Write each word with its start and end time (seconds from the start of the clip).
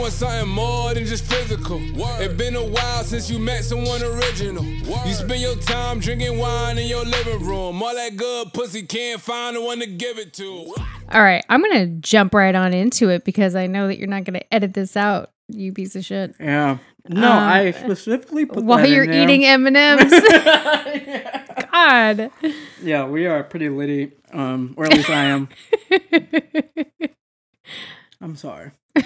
want 0.00 0.12
something 0.12 0.48
more 0.48 0.94
than 0.94 1.04
just 1.04 1.24
physical. 1.24 1.78
It 2.20 2.36
been 2.36 2.56
a 2.56 2.64
while 2.64 3.04
since 3.04 3.30
you 3.30 3.38
met 3.38 3.64
someone 3.64 4.02
original. 4.02 4.64
You 4.64 5.12
spend 5.14 5.40
your 5.40 5.56
time 5.56 6.00
drinking 6.00 6.38
wine 6.38 6.78
in 6.78 6.86
your 6.88 7.04
living 7.04 7.44
room. 7.46 7.82
All 7.82 7.94
that 7.94 8.16
good 8.16 8.52
pussy 8.52 8.82
can't 8.82 9.20
find 9.20 9.56
the 9.56 9.62
one 9.62 9.78
to 9.80 9.86
give 9.86 10.18
it 10.18 10.32
to. 10.34 10.74
All 11.12 11.22
right, 11.22 11.44
I'm 11.48 11.62
gonna 11.62 11.86
jump 11.86 12.34
right 12.34 12.54
on 12.54 12.72
into 12.72 13.08
it 13.10 13.24
because 13.24 13.54
I 13.54 13.66
know 13.66 13.88
that 13.88 13.98
you're 13.98 14.08
not 14.08 14.24
gonna 14.24 14.42
edit 14.52 14.74
this 14.74 14.96
out, 14.96 15.30
you 15.48 15.72
piece 15.72 15.96
of 15.96 16.04
shit. 16.04 16.34
Yeah. 16.40 16.78
No, 17.08 17.32
Um, 17.32 17.38
I 17.38 17.70
specifically 17.72 18.46
put 18.46 18.62
While 18.64 18.78
that 18.78 18.84
in 18.84 18.90
while 18.90 18.94
you're 18.94 19.06
there. 19.06 19.22
eating 19.24 19.44
M 19.44 19.66
and 19.66 19.76
M's. 19.76 20.12
God. 21.72 22.30
Yeah, 22.82 23.06
we 23.06 23.26
are 23.26 23.42
pretty 23.42 23.68
litty. 23.68 24.12
Um, 24.32 24.74
or 24.76 24.84
at 24.84 24.92
least 24.92 25.10
I 25.10 25.24
am. 25.24 25.48
I'm 28.20 28.36
sorry. 28.36 28.70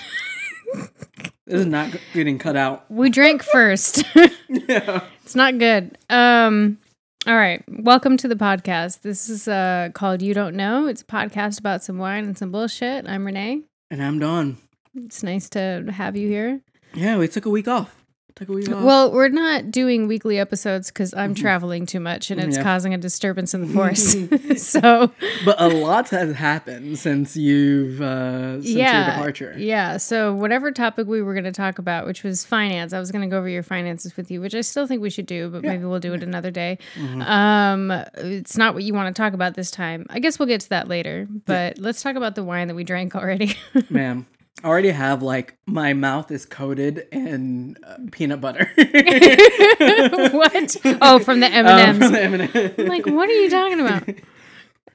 this 0.75 1.61
is 1.61 1.67
not 1.67 1.91
getting 2.13 2.39
cut 2.39 2.57
out. 2.57 2.85
We 2.91 3.11
drank 3.11 3.43
first. 3.43 4.05
Yeah. 4.49 5.03
it's 5.23 5.35
not 5.35 5.59
good. 5.59 5.99
Um 6.11 6.79
all 7.27 7.35
right. 7.37 7.65
Welcome 7.69 8.17
to 8.19 8.29
the 8.29 8.37
podcast. 8.37 9.01
This 9.01 9.29
is 9.29 9.49
uh 9.49 9.89
called 9.95 10.23
You 10.23 10.33
Don't 10.35 10.55
Know. 10.55 10.87
It's 10.87 11.03
a 11.03 11.07
podcast 11.07 11.59
about 11.59 11.83
some 11.83 11.99
wine 11.99 12.25
and 12.25 12.37
some 12.39 12.53
bullshit. 12.53 13.09
I'm 13.09 13.25
Renee. 13.25 13.63
And 13.91 14.03
I'm 14.03 14.19
done. 14.19 14.59
It's 14.95 15.23
nice 15.23 15.49
to 15.51 15.85
have 15.91 16.17
you 16.17 16.29
here. 16.29 16.61
Yeah, 16.95 17.19
we 17.19 17.27
took 17.27 17.47
a 17.47 17.51
week 17.51 17.67
off. 17.67 18.04
Took 18.37 18.49
a 18.49 18.53
week 18.53 18.69
off. 18.73 18.83
Well, 18.83 19.13
we're 19.13 19.29
not 19.29 19.71
doing 19.71 20.09
weekly 20.09 20.41
episodes 20.41 20.89
because 20.91 21.15
I'm 21.15 21.37
traveling 21.37 21.87
too 21.87 22.01
much 22.01 22.33
and 22.33 22.41
it's 22.41 22.57
Yeah. 22.57 22.65
causing 22.65 22.93
a 22.93 22.99
disturbance 22.99 23.55
in 23.55 23.61
the 23.61 23.67
force. 23.73 24.17
so 24.61 25.13
but 25.45 25.61
a 25.61 25.69
lot 25.69 26.09
has 26.11 26.35
happened 26.35 26.99
since 26.99 27.37
you've 27.37 28.01
uh 28.03 28.55
since 28.55 28.67
yeah, 28.75 29.07
your 29.07 29.15
departure. 29.15 29.55
yeah. 29.57 29.99
So 29.99 30.35
whatever 30.35 30.73
topic 30.73 31.07
we 31.07 31.23
were 31.23 31.33
going 31.33 31.45
to 31.45 31.53
talk 31.53 31.79
about, 31.79 32.07
which 32.07 32.25
was 32.25 32.45
finance, 32.45 32.93
I 32.93 32.99
was 32.99 33.13
going 33.13 33.23
to 33.23 33.29
go 33.33 33.39
over 33.39 33.49
your 33.49 33.63
finances 33.63 34.17
with 34.17 34.33
you, 34.33 34.41
which 34.41 34.57
I 34.57 34.63
still 34.63 34.89
think 34.89 35.01
we 35.01 35.11
should 35.11 35.27
do, 35.27 35.49
but 35.49 35.63
maybe 35.63 35.85
we'll 35.85 36.01
do 36.01 36.13
it 36.15 36.25
another 36.25 36.51
day. 36.51 36.79
Mm-hmm. 36.97 37.23
Um, 37.23 37.91
it's 38.17 38.57
not 38.57 38.75
what 38.75 38.83
you 38.83 38.95
want 38.95 39.15
to 39.15 39.23
talk 39.23 39.35
about 39.35 39.55
this 39.55 39.71
time. 39.71 40.07
I 40.11 40.19
guess 40.19 40.41
we'll 40.41 40.49
get 40.49 40.61
to 40.63 40.69
that 40.71 40.89
later. 40.89 41.29
But 41.47 41.79
let's 41.79 42.03
talk 42.03 42.17
about 42.17 42.35
the 42.35 42.43
wine 42.43 42.67
that 42.67 42.75
we 42.75 42.83
drank 42.83 43.15
already. 43.15 43.55
Man, 43.91 44.27
I 44.65 44.67
already 44.67 44.91
have 44.91 45.23
like 45.23 45.57
my 45.67 45.93
mouth 45.93 46.31
is 46.31 46.47
coated 46.47 47.07
in 47.13 47.77
uh, 47.87 47.97
peanut 48.11 48.41
butter. 48.41 48.71
what? 48.77 50.77
Oh, 51.03 51.19
from 51.19 51.41
the 51.41 51.47
M 51.53 51.67
Um, 51.67 51.79
and 51.79 51.99
from 51.99 52.15
M's. 52.15 52.53
the 52.53 52.59
M&Ms. 52.79 52.89
Like, 52.89 53.07
what 53.07 53.29
are 53.29 53.33
you 53.33 53.51
talking 53.51 53.81
about? 53.81 54.09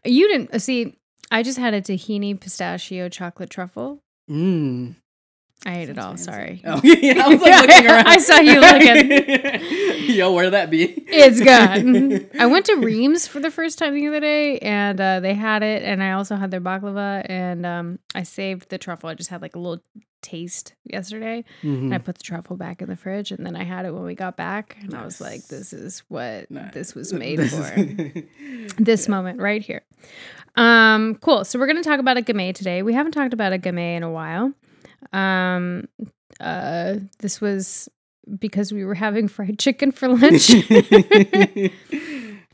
You 0.03 0.27
didn't 0.27 0.59
see. 0.61 0.95
I 1.31 1.43
just 1.43 1.59
had 1.59 1.75
a 1.75 1.81
tahini 1.81 2.39
pistachio 2.39 3.09
chocolate 3.09 3.51
truffle. 3.51 4.01
Mm. 4.29 4.95
I 5.65 5.79
ate 5.79 5.89
it 5.89 5.97
all. 5.99 6.11
fancy. 6.11 6.23
Sorry. 6.23 6.61
Oh 6.65 6.79
yeah, 6.85 7.23
I 7.25 7.27
was 7.27 7.41
like 7.41 7.67
looking 7.67 7.85
around. 7.87 8.07
I 8.07 8.17
saw 8.17 8.39
you 8.39 8.59
looking. 8.61 10.09
Yo, 10.15 10.31
where'd 10.33 10.53
that 10.53 10.69
be? 10.69 10.85
It's 11.07 11.39
good. 11.39 12.29
I 12.39 12.45
went 12.45 12.65
to 12.67 12.75
Reams 12.75 13.27
for 13.27 13.39
the 13.39 13.51
first 13.51 13.77
time 13.77 13.93
the 13.93 14.07
other 14.07 14.19
day, 14.21 14.57
and 14.59 14.99
uh, 14.99 15.19
they 15.19 15.33
had 15.33 15.61
it, 15.63 15.83
and 15.83 16.01
I 16.01 16.13
also 16.13 16.35
had 16.37 16.49
their 16.51 16.61
baklava, 16.61 17.25
and 17.29 17.65
um, 17.65 17.99
I 18.15 18.23
saved 18.23 18.69
the 18.69 18.77
truffle. 18.77 19.09
I 19.09 19.15
just 19.15 19.29
had 19.29 19.41
like 19.41 19.55
a 19.55 19.59
little 19.59 19.83
taste 20.21 20.73
yesterday, 20.85 21.43
and 21.61 21.93
I 21.93 21.97
Mhm. 21.97 22.03
put 22.05 22.17
the 22.17 22.23
truffle 22.23 22.55
back 22.57 22.81
in 22.81 22.87
the 22.89 22.95
fridge, 22.95 23.31
and 23.31 23.45
then 23.45 23.55
I 23.55 23.63
had 23.63 23.85
it 23.85 23.93
when 23.93 24.03
we 24.03 24.15
got 24.15 24.37
back, 24.37 24.77
and 24.81 24.93
I 24.93 25.03
was 25.05 25.19
like, 25.21 25.45
"This 25.47 25.73
is 25.73 26.03
what 26.07 26.49
Nice. 26.49 26.73
this 26.73 26.95
was 26.95 27.11
made 27.13 27.37
for." 27.49 27.73
is- 27.75 28.73
this 28.77 29.07
moment 29.09 29.39
right 29.41 29.61
here. 29.61 29.81
Um, 30.55 31.15
cool. 31.15 31.43
So 31.45 31.59
we're 31.59 31.67
gonna 31.67 31.83
talk 31.83 31.99
about 31.99 32.17
a 32.17 32.21
gamay 32.21 32.53
today. 32.55 32.81
We 32.81 32.93
haven't 32.93 33.11
talked 33.11 33.33
about 33.33 33.51
a 33.53 33.57
gamay 33.57 33.95
in 33.97 34.03
a 34.03 34.11
while. 34.11 34.53
Um, 35.13 35.87
uh, 36.39 36.95
this 37.19 37.41
was 37.41 37.89
because 38.39 38.71
we 38.71 38.85
were 38.85 38.95
having 38.95 39.27
fried 39.27 39.57
chicken 39.65 39.91
for 39.91 40.07
lunch. 40.09 40.49
Yeah. 40.49 41.69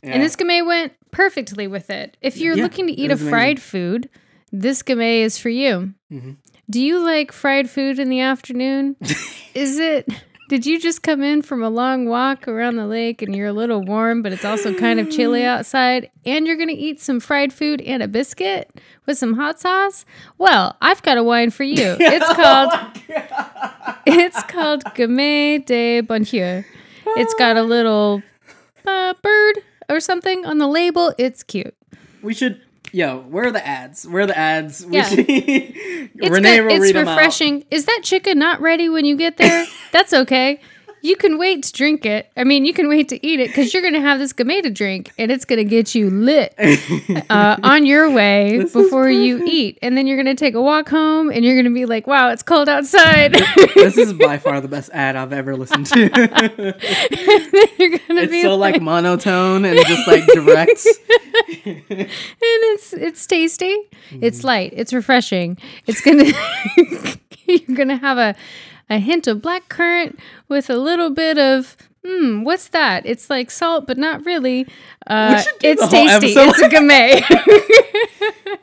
And 0.04 0.22
this 0.22 0.36
gamay 0.36 0.64
went 0.64 0.94
perfectly 1.10 1.66
with 1.68 1.90
it. 1.90 2.16
If 2.22 2.38
you're 2.38 2.56
Yeah, 2.56 2.62
looking 2.64 2.86
to 2.88 2.94
eat 2.94 3.10
a 3.10 3.14
amazing. 3.16 3.30
fried 3.30 3.60
food, 3.60 4.08
this 4.52 4.84
gamay 4.84 5.22
is 5.22 5.40
for 5.40 5.50
you. 5.50 5.96
Mhm. 6.14 6.36
Do 6.70 6.80
you 6.80 7.00
like 7.00 7.32
fried 7.32 7.68
food 7.72 7.98
in 7.98 8.10
the 8.10 8.20
afternoon? 8.20 8.96
is 9.56 9.80
it? 9.80 10.08
Did 10.48 10.66
you 10.66 10.80
just 10.80 11.02
come 11.02 11.24
in 11.24 11.42
from 11.42 11.64
a 11.64 11.70
long 11.70 12.06
walk 12.08 12.48
around 12.48 12.76
the 12.76 12.86
lake 12.86 13.24
and 13.24 13.36
you're 13.36 13.48
a 13.48 13.54
little 13.54 13.82
warm, 13.82 14.22
but 14.22 14.32
it's 14.32 14.46
also 14.46 14.74
kind 14.76 15.00
of 15.00 15.10
chilly 15.10 15.44
outside, 15.54 16.12
and 16.24 16.46
you're 16.46 16.56
gonna 16.56 16.74
eat 16.76 17.02
some 17.02 17.20
fried 17.20 17.52
food 17.52 17.82
and 17.82 18.04
a 18.04 18.08
biscuit 18.08 18.70
with 19.08 19.18
some 19.18 19.34
hot 19.34 19.60
sauce? 19.60 20.06
Well, 20.38 20.76
I've 20.82 21.02
got 21.02 21.18
a 21.18 21.24
wine 21.24 21.50
for 21.50 21.64
you. 21.64 21.98
It's 22.00 22.34
called 22.34 22.72
it's 24.06 24.44
called 24.44 24.84
Gamay 24.96 25.66
de 25.66 26.02
Bonheur. 26.02 26.64
It's 27.18 27.34
got 27.36 27.58
a 27.58 27.64
little 27.64 28.22
uh, 28.86 29.14
bird 29.22 29.60
or 29.90 30.00
something 30.00 30.46
on 30.46 30.58
the 30.60 30.68
label. 30.68 31.14
It's 31.18 31.42
cute. 31.44 31.76
we 32.22 32.34
should. 32.34 32.62
Yo, 32.92 33.20
where 33.22 33.46
are 33.48 33.52
the 33.52 33.66
ads? 33.66 34.08
Where 34.08 34.24
are 34.24 34.28
the 34.28 34.38
ads? 34.38 34.86
Yeah. 34.90 35.10
Renee 35.10 36.08
good. 36.14 36.66
will 36.66 36.72
It's 36.72 36.82
read 36.82 36.96
them 36.96 37.08
out. 37.08 37.18
refreshing. 37.18 37.66
Is 37.70 37.86
that 37.86 38.02
chicken 38.04 38.40
not 38.40 38.62
ready 38.62 38.88
when 38.90 39.06
you 39.06 39.18
get 39.18 39.38
there? 39.38 39.66
That's 39.92 40.14
okay. 40.14 40.60
You 41.06 41.16
can 41.16 41.38
wait 41.38 41.62
to 41.62 41.72
drink 41.72 42.04
it. 42.04 42.32
I 42.36 42.44
mean, 42.44 42.66
you 42.66 42.74
can 42.74 42.90
wait 42.90 43.10
to 43.10 43.24
eat 43.24 43.40
it 43.40 43.50
because 43.50 43.72
you're 43.72 43.84
going 43.84 43.94
to 43.94 44.02
have 44.02 44.18
this 44.18 44.34
gamay 44.34 44.74
drink 44.74 45.12
and 45.20 45.32
it's 45.32 45.46
going 45.46 45.58
to 45.58 45.64
get 45.64 45.94
you 45.94 46.10
lit 46.10 46.56
uh, 47.30 47.58
on 47.62 47.86
your 47.86 48.10
way 48.10 48.58
This 48.58 48.74
before 48.74 49.12
you 49.12 49.44
eat. 49.46 49.78
And 49.84 49.96
then 49.96 50.08
you're 50.08 50.18
going 50.18 50.36
to 50.36 50.40
take 50.40 50.56
a 50.56 50.62
walk 50.62 50.90
home 50.90 51.30
and 51.30 51.46
you're 51.46 51.54
going 51.54 51.72
to 51.72 51.74
be 51.74 51.86
like, 51.86 52.08
wow, 52.08 52.30
it's 52.30 52.42
cold 52.42 52.68
outside. 52.68 53.34
this 53.76 54.00
is 54.00 54.14
by 54.14 54.40
far 54.40 54.60
the 54.62 54.68
best 54.68 54.90
ad 54.94 55.16
I've 55.16 55.32
ever 55.32 55.56
listened 55.56 55.86
to. 55.86 56.00
you're 57.78 58.00
to 58.00 58.24
it's 58.24 58.32
be 58.32 58.42
so 58.42 58.56
like 58.56 58.82
monotone 58.82 59.64
and 59.64 59.78
just 59.86 60.08
like 60.08 60.26
direct. 60.26 60.88
and 61.66 62.10
it's 62.10 62.94
it's 62.94 63.28
tasty. 63.28 63.78
It's 64.10 64.44
light. 64.44 64.74
It's 64.76 64.92
refreshing. 64.92 65.60
It's 65.86 66.02
gonna 66.02 66.32
you're 67.46 67.78
gonna 67.78 67.98
have 67.98 68.18
a 68.18 68.36
a 68.90 69.00
hint 69.00 69.28
of 69.28 69.42
black 69.42 69.70
currant 69.70 70.20
with 70.48 70.70
a 70.70 70.78
little 70.78 71.10
bit 71.10 71.38
of 71.38 71.76
hmm, 72.06 72.44
what's 72.44 72.68
that? 72.70 73.06
It's 73.06 73.30
like 73.30 73.50
salt, 73.50 73.88
but 73.88 73.98
not 73.98 74.26
really. 74.26 74.68
Uh, 75.08 75.44
it's 75.62 75.88
tasty. 75.88 76.38
episode 76.38 76.50
It's 76.50 76.62
a 76.62 76.70
gamay. 76.70 78.60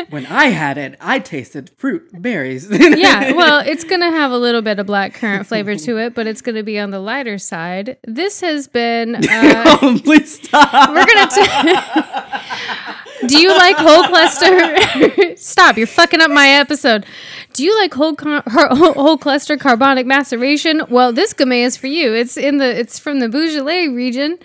when 0.10 0.26
I 0.26 0.46
had 0.46 0.78
it, 0.78 0.96
I 1.00 1.18
tasted 1.18 1.70
fruit, 1.76 2.08
berries. 2.12 2.68
yeah, 2.70 3.32
well, 3.32 3.62
it's 3.66 3.84
gonna 3.84 4.10
have 4.10 4.30
a 4.30 4.38
little 4.38 4.62
bit 4.62 4.78
of 4.78 4.86
black 4.86 5.14
currant 5.14 5.46
flavor 5.46 5.76
to 5.76 5.98
it, 5.98 6.14
but 6.14 6.26
it's 6.26 6.40
gonna 6.40 6.62
be 6.62 6.78
on 6.78 6.90
the 6.90 7.00
lighter 7.00 7.38
side. 7.38 7.96
This 8.04 8.40
has 8.40 8.68
been. 8.68 9.16
Uh, 9.36 9.78
oh, 9.82 10.00
please 10.02 10.40
stop. 10.42 10.90
We're 10.90 11.04
gonna. 11.04 11.28
T- 11.28 13.02
Do 13.26 13.38
you 13.38 13.50
like 13.56 13.76
whole 13.76 14.04
cluster? 14.04 15.36
Stop! 15.36 15.78
You're 15.78 15.86
fucking 15.86 16.20
up 16.20 16.30
my 16.30 16.48
episode. 16.48 17.06
Do 17.52 17.64
you 17.64 17.74
like 17.76 17.94
whole 17.94 18.14
whole 18.46 19.16
cluster 19.16 19.56
carbonic 19.56 20.06
maceration? 20.06 20.82
Well, 20.90 21.12
this 21.12 21.32
gamay 21.32 21.64
is 21.64 21.76
for 21.76 21.86
you. 21.86 22.12
It's 22.12 22.36
in 22.36 22.58
the. 22.58 22.78
It's 22.78 22.98
from 22.98 23.20
the 23.20 23.28
Beaujolais 23.28 23.88
region, 23.88 24.38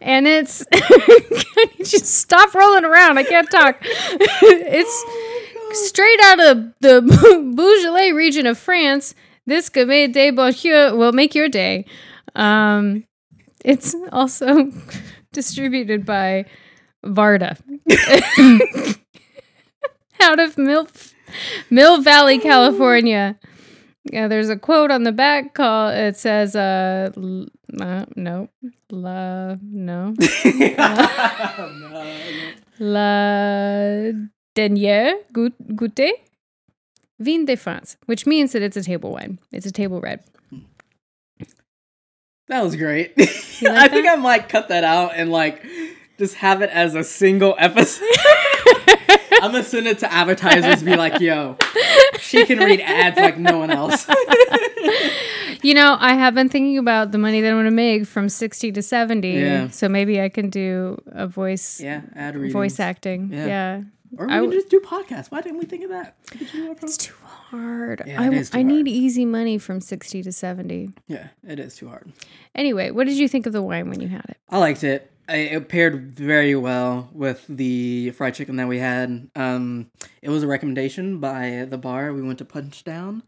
and 0.00 0.26
it's. 0.26 0.64
Just 1.78 2.06
stop 2.06 2.54
rolling 2.54 2.84
around. 2.84 3.18
I 3.18 3.24
can't 3.24 3.50
talk. 3.50 3.78
it's 3.82 5.04
straight 5.88 6.20
out 6.24 6.40
of 6.40 6.72
the 6.80 7.02
Beaujolais 7.54 8.12
region 8.12 8.46
of 8.46 8.58
France. 8.58 9.14
This 9.46 9.68
gamay 9.68 10.10
de 10.10 10.30
Bonheur 10.30 10.96
will 10.96 11.12
make 11.12 11.34
your 11.34 11.48
day. 11.48 11.84
Um, 12.34 13.04
it's 13.64 13.94
also 14.12 14.70
distributed 15.32 16.06
by 16.06 16.46
Varda 17.04 17.56
out 20.20 20.40
of 20.40 20.58
Mill, 20.58 20.88
Mill 21.70 22.00
Valley, 22.02 22.38
California. 22.38 23.38
Yeah, 24.12 24.28
there's 24.28 24.50
a 24.50 24.56
quote 24.56 24.90
on 24.90 25.04
the 25.04 25.12
back 25.12 25.54
call. 25.54 25.88
It 25.88 26.16
says, 26.16 26.54
uh, 26.54 27.10
l- 27.16 27.46
uh 27.80 28.04
no, 28.16 28.48
la, 28.90 29.56
no, 29.62 30.14
la 32.78 34.12
dernière 34.54 35.14
goût- 35.32 35.54
goûter 35.74 36.12
vin 37.18 37.44
de 37.46 37.56
France, 37.56 37.96
which 38.06 38.26
means 38.26 38.52
that 38.52 38.62
it's 38.62 38.76
a 38.76 38.82
table 38.82 39.12
wine. 39.12 39.38
It's 39.52 39.66
a 39.66 39.72
table 39.72 40.00
red. 40.00 40.20
That 42.48 42.62
was 42.62 42.76
great. 42.76 43.14
You 43.16 43.70
I 43.70 43.72
like 43.72 43.90
think? 43.90 44.06
I 44.06 44.16
might 44.16 44.50
cut 44.50 44.68
that 44.68 44.84
out 44.84 45.12
and 45.14 45.32
like 45.32 45.64
just 46.18 46.34
have 46.36 46.62
it 46.62 46.70
as 46.70 46.94
a 46.94 47.04
single 47.04 47.54
episode. 47.58 48.06
I'm 49.42 49.50
gonna 49.52 49.64
send 49.64 49.86
it 49.86 49.98
to 49.98 50.12
advertisers. 50.12 50.82
Be 50.82 50.96
like, 50.96 51.20
yo, 51.20 51.56
she 52.18 52.46
can 52.46 52.58
read 52.58 52.80
ads 52.80 53.16
like 53.18 53.36
no 53.38 53.58
one 53.58 53.70
else. 53.70 54.06
You 55.62 55.72
know, 55.72 55.96
I 55.98 56.12
have 56.12 56.34
been 56.34 56.50
thinking 56.50 56.76
about 56.76 57.10
the 57.12 57.16
money 57.18 57.40
that 57.40 57.48
I'm 57.48 57.54
going 57.54 57.64
to 57.64 57.70
make 57.70 58.06
from 58.06 58.28
60 58.28 58.70
to 58.72 58.82
70. 58.82 59.30
Yeah. 59.30 59.68
So 59.70 59.88
maybe 59.88 60.20
I 60.20 60.28
can 60.28 60.50
do 60.50 61.00
a 61.06 61.26
voice 61.26 61.80
yeah, 61.80 62.02
ad 62.14 62.34
readings. 62.34 62.52
voice 62.52 62.78
acting. 62.78 63.30
Yeah. 63.32 63.46
Yeah. 63.46 63.82
Or 64.18 64.26
we 64.26 64.32
I 64.32 64.36
can 64.36 64.44
w- 64.44 64.60
just 64.60 64.68
do 64.70 64.80
podcasts. 64.80 65.30
Why 65.30 65.40
didn't 65.40 65.58
we 65.58 65.64
think 65.64 65.84
of 65.84 65.88
that? 65.90 66.16
We 66.32 66.40
could 66.40 66.52
do 66.52 66.70
a 66.70 66.74
pro- 66.74 66.86
It's 66.86 66.98
too 66.98 67.14
hard. 67.24 68.02
Yeah, 68.06 68.20
I, 68.20 68.28
too 68.28 68.58
I 68.58 68.62
need 68.62 68.86
easy 68.88 69.24
money 69.24 69.56
from 69.56 69.80
60 69.80 70.22
to 70.22 70.32
70. 70.32 70.90
Yeah, 71.08 71.28
it 71.48 71.58
is 71.58 71.76
too 71.76 71.88
hard. 71.88 72.12
Anyway, 72.54 72.90
what 72.90 73.06
did 73.06 73.16
you 73.16 73.26
think 73.26 73.46
of 73.46 73.54
the 73.54 73.62
wine 73.62 73.88
when 73.88 74.00
you 74.00 74.08
had 74.08 74.24
it? 74.28 74.36
I 74.50 74.58
liked 74.58 74.84
it. 74.84 75.10
It 75.28 75.68
paired 75.68 76.14
very 76.16 76.54
well 76.54 77.08
with 77.12 77.46
the 77.48 78.10
fried 78.10 78.34
chicken 78.34 78.56
that 78.56 78.68
we 78.68 78.78
had. 78.78 79.30
Um, 79.34 79.90
it 80.20 80.28
was 80.28 80.42
a 80.42 80.46
recommendation 80.46 81.18
by 81.18 81.66
the 81.68 81.78
bar. 81.78 82.12
We 82.12 82.22
went 82.22 82.38
to 82.38 82.44
Punch 82.44 82.84
Down 82.84 83.22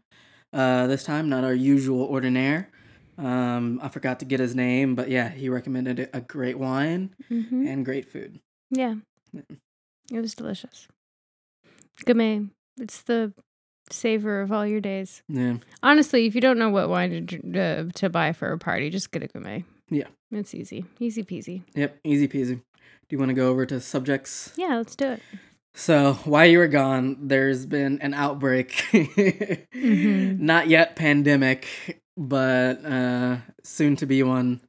uh, 0.53 0.87
this 0.87 1.03
time, 1.03 1.29
not 1.29 1.43
our 1.43 1.53
usual 1.53 2.03
ordinaire. 2.03 2.69
Um, 3.17 3.79
I 3.81 3.89
forgot 3.89 4.19
to 4.19 4.25
get 4.25 4.39
his 4.39 4.55
name, 4.55 4.93
but 4.93 5.09
yeah, 5.09 5.29
he 5.29 5.49
recommended 5.49 6.09
a 6.13 6.21
great 6.21 6.59
wine 6.59 7.15
hmm 7.27 7.65
and 7.67 7.83
great 7.83 8.11
food. 8.11 8.39
Yeah. 8.69 8.95
It 10.11 10.21
was 10.21 10.35
delicious. 10.35 10.87
Gamay. 12.05 12.49
It's 12.79 13.01
the 13.01 13.33
savor 13.89 14.41
of 14.41 14.51
all 14.51 14.67
your 14.67 14.81
days. 14.81 15.23
Yeah, 15.27 15.57
Honestly, 15.81 16.27
if 16.27 16.35
you 16.35 16.41
don't 16.41 16.59
know 16.59 16.69
what 16.69 16.89
wine 16.89 17.25
to, 17.25 17.59
uh, 17.59 17.91
to 17.95 18.09
buy 18.09 18.33
for 18.33 18.51
a 18.51 18.57
party, 18.59 18.89
just 18.89 19.11
get 19.11 19.23
a 19.23 19.27
Gamay. 19.27 19.63
Yeah. 19.89 20.07
It's 20.31 20.53
easy. 20.53 20.85
Easy 20.99 21.23
peasy. 21.23 21.61
yep, 21.75 21.97
easy 22.03 22.27
peasy. 22.27 22.55
Do 22.55 23.15
you 23.15 23.17
want 23.17 23.29
to 23.29 23.33
go 23.35 23.49
over 23.49 23.65
to 23.65 23.79
subjects? 23.79 24.51
Yeah, 24.57 24.75
let's 24.75 24.95
do 24.95 25.11
it. 25.11 25.21
So, 25.73 26.13
while 26.25 26.45
you 26.45 26.57
were 26.57 26.67
gone, 26.67 27.27
there's 27.27 27.65
been 27.65 27.99
an 28.01 28.13
outbreak. 28.13 28.71
Mhm. 28.91 30.39
Not 30.39 30.67
yet 30.67 30.95
pandemic, 30.95 31.67
but 32.17 32.83
uh, 32.83 33.37
soon 33.63 33.95
to 33.97 34.05
be 34.05 34.23
one 34.23 34.61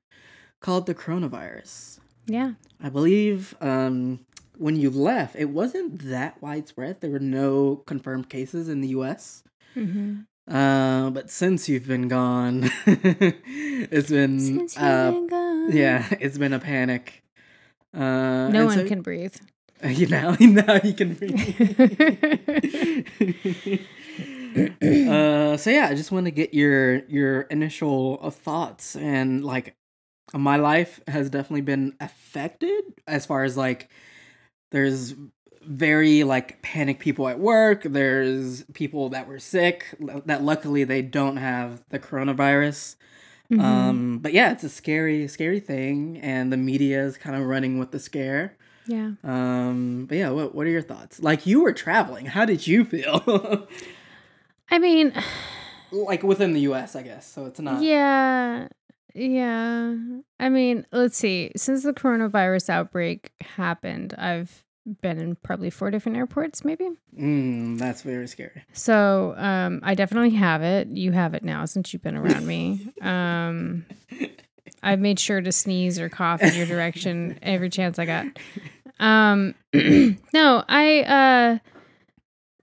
called 0.61 0.87
the 0.87 0.95
coronavirus. 0.95 1.99
Yeah. 2.27 2.53
I 2.81 2.91
believe 2.91 3.57
um, 3.61 4.21
when 4.59 4.77
you 4.77 4.91
left, 4.91 5.35
it 5.35 5.47
wasn't 5.47 6.03
that 6.11 6.41
widespread. 6.43 7.01
There 7.01 7.11
were 7.11 7.19
no 7.19 7.77
confirmed 7.87 8.29
cases 8.29 8.69
in 8.69 8.81
the 8.83 8.89
US. 8.89 9.43
Mm-hmm. 9.75 10.21
Uh, 10.55 11.11
but 11.11 11.31
since 11.31 11.69
you've 11.69 11.87
been 11.87 12.09
gone, 12.09 12.71
it's 12.87 14.11
been, 14.11 14.41
Since 14.41 14.77
you've 14.77 14.85
uh, 14.85 15.11
been 15.11 15.27
gone. 15.27 15.48
Yeah, 15.69 16.06
it's 16.20 16.38
been 16.38 16.53
a 16.53 16.59
panic. 16.59 17.23
Uh, 17.94 18.49
No 18.49 18.67
one 18.67 18.79
so- 18.79 18.88
can 18.88 19.03
breathe. 19.03 19.37
You 19.85 20.09
know, 20.09 20.37
now 20.41 20.81
you 20.82 20.93
can 20.93 21.15
breathe. 21.15 21.38
uh, 24.82 25.56
so 25.56 25.70
yeah, 25.70 25.87
I 25.88 25.94
just 25.94 26.11
want 26.11 26.26
to 26.26 26.32
get 26.32 26.53
your 26.53 27.05
your 27.06 27.43
initial 27.43 28.19
uh, 28.20 28.31
thoughts 28.31 28.97
and 28.97 29.44
like 29.44 29.76
my 30.35 30.56
life 30.56 31.00
has 31.06 31.31
definitely 31.31 31.61
been 31.61 31.94
affected 32.00 32.82
as 33.06 33.25
far 33.25 33.44
as 33.44 33.56
like 33.56 33.88
there's 34.73 35.14
very 35.62 36.25
like 36.25 36.61
panic 36.62 36.99
people 36.99 37.29
at 37.29 37.38
work. 37.38 37.82
There's 37.85 38.64
people 38.75 39.11
that 39.11 39.29
were 39.29 39.38
sick 39.38 39.85
that 40.26 40.43
luckily 40.43 40.85
they 40.85 41.03
don't 41.03 41.37
have 41.37 41.82
the 41.91 41.99
coronavirus. 41.99 42.97
Mhm. 43.50 43.61
Um, 43.62 44.19
but 44.19 44.33
yeah, 44.35 44.53
it's 44.53 44.65
a 44.65 44.69
scary, 44.69 45.27
scary 45.29 45.61
thing, 45.61 46.19
and 46.19 46.53
the 46.53 46.56
media 46.59 47.03
is 47.05 47.17
kind 47.17 47.35
of 47.37 47.47
running 47.47 47.79
with 47.79 47.93
the 47.93 47.99
scare. 47.99 48.56
yeah. 48.87 49.12
Um, 49.25 50.06
but 50.09 50.19
yeah, 50.19 50.31
what 50.31 50.55
what 50.55 50.67
are 50.67 50.71
your 50.71 50.83
thoughts? 50.83 51.21
Like 51.23 51.47
you 51.47 51.62
were 51.62 51.73
traveling, 51.73 52.27
how 52.27 52.45
did 52.45 52.67
you 52.67 52.85
feel? 52.85 53.67
I 54.71 54.79
mean, 54.79 55.12
like 55.93 56.23
within 56.23 56.53
the 56.53 56.61
U.S., 56.62 56.95
I 56.95 57.03
guess. 57.03 57.27
So 57.31 57.47
it's 57.47 57.61
not. 57.61 57.83
yeah. 57.83 58.69
Yeah. 59.15 59.95
I 60.39 60.49
mean, 60.49 60.87
let's 60.93 61.17
see. 61.17 61.50
Since 61.56 61.83
the 61.83 61.93
coronavirus 61.93 62.69
outbreak 62.71 63.33
happened, 63.41 64.15
I've 64.17 64.62
been 65.00 65.19
in 65.19 65.37
probably 65.37 65.70
four 65.70 65.90
different 65.90 66.17
airports, 66.19 66.64
maybe. 66.64 66.88
Mm, 67.19 67.79
that's 67.79 68.02
very 68.02 68.26
scary. 68.29 68.64
So 68.73 69.35
um, 69.37 69.81
I 69.82 69.94
definitely 69.94 70.31
have 70.31 70.62
it. 70.62 70.88
You 70.88 71.12
have 71.12 71.35
it 71.35 71.43
now 71.44 71.64
since 71.64 71.93
you've 71.93 72.02
been 72.02 72.17
around 72.17 72.46
me. 72.46 72.93
Um, 73.02 73.85
I've 74.82 75.00
made 75.00 75.19
sure 75.19 75.40
to 75.40 75.50
sneeze 75.50 75.99
or 75.99 76.08
cough 76.08 76.43
in 76.43 76.55
your 76.55 76.67
direction 76.67 77.38
every 77.43 77.69
chance 77.70 77.99
I 77.99 78.05
got. 78.06 78.26
Um, 79.00 79.55
no, 80.32 80.64
I. 80.69 81.58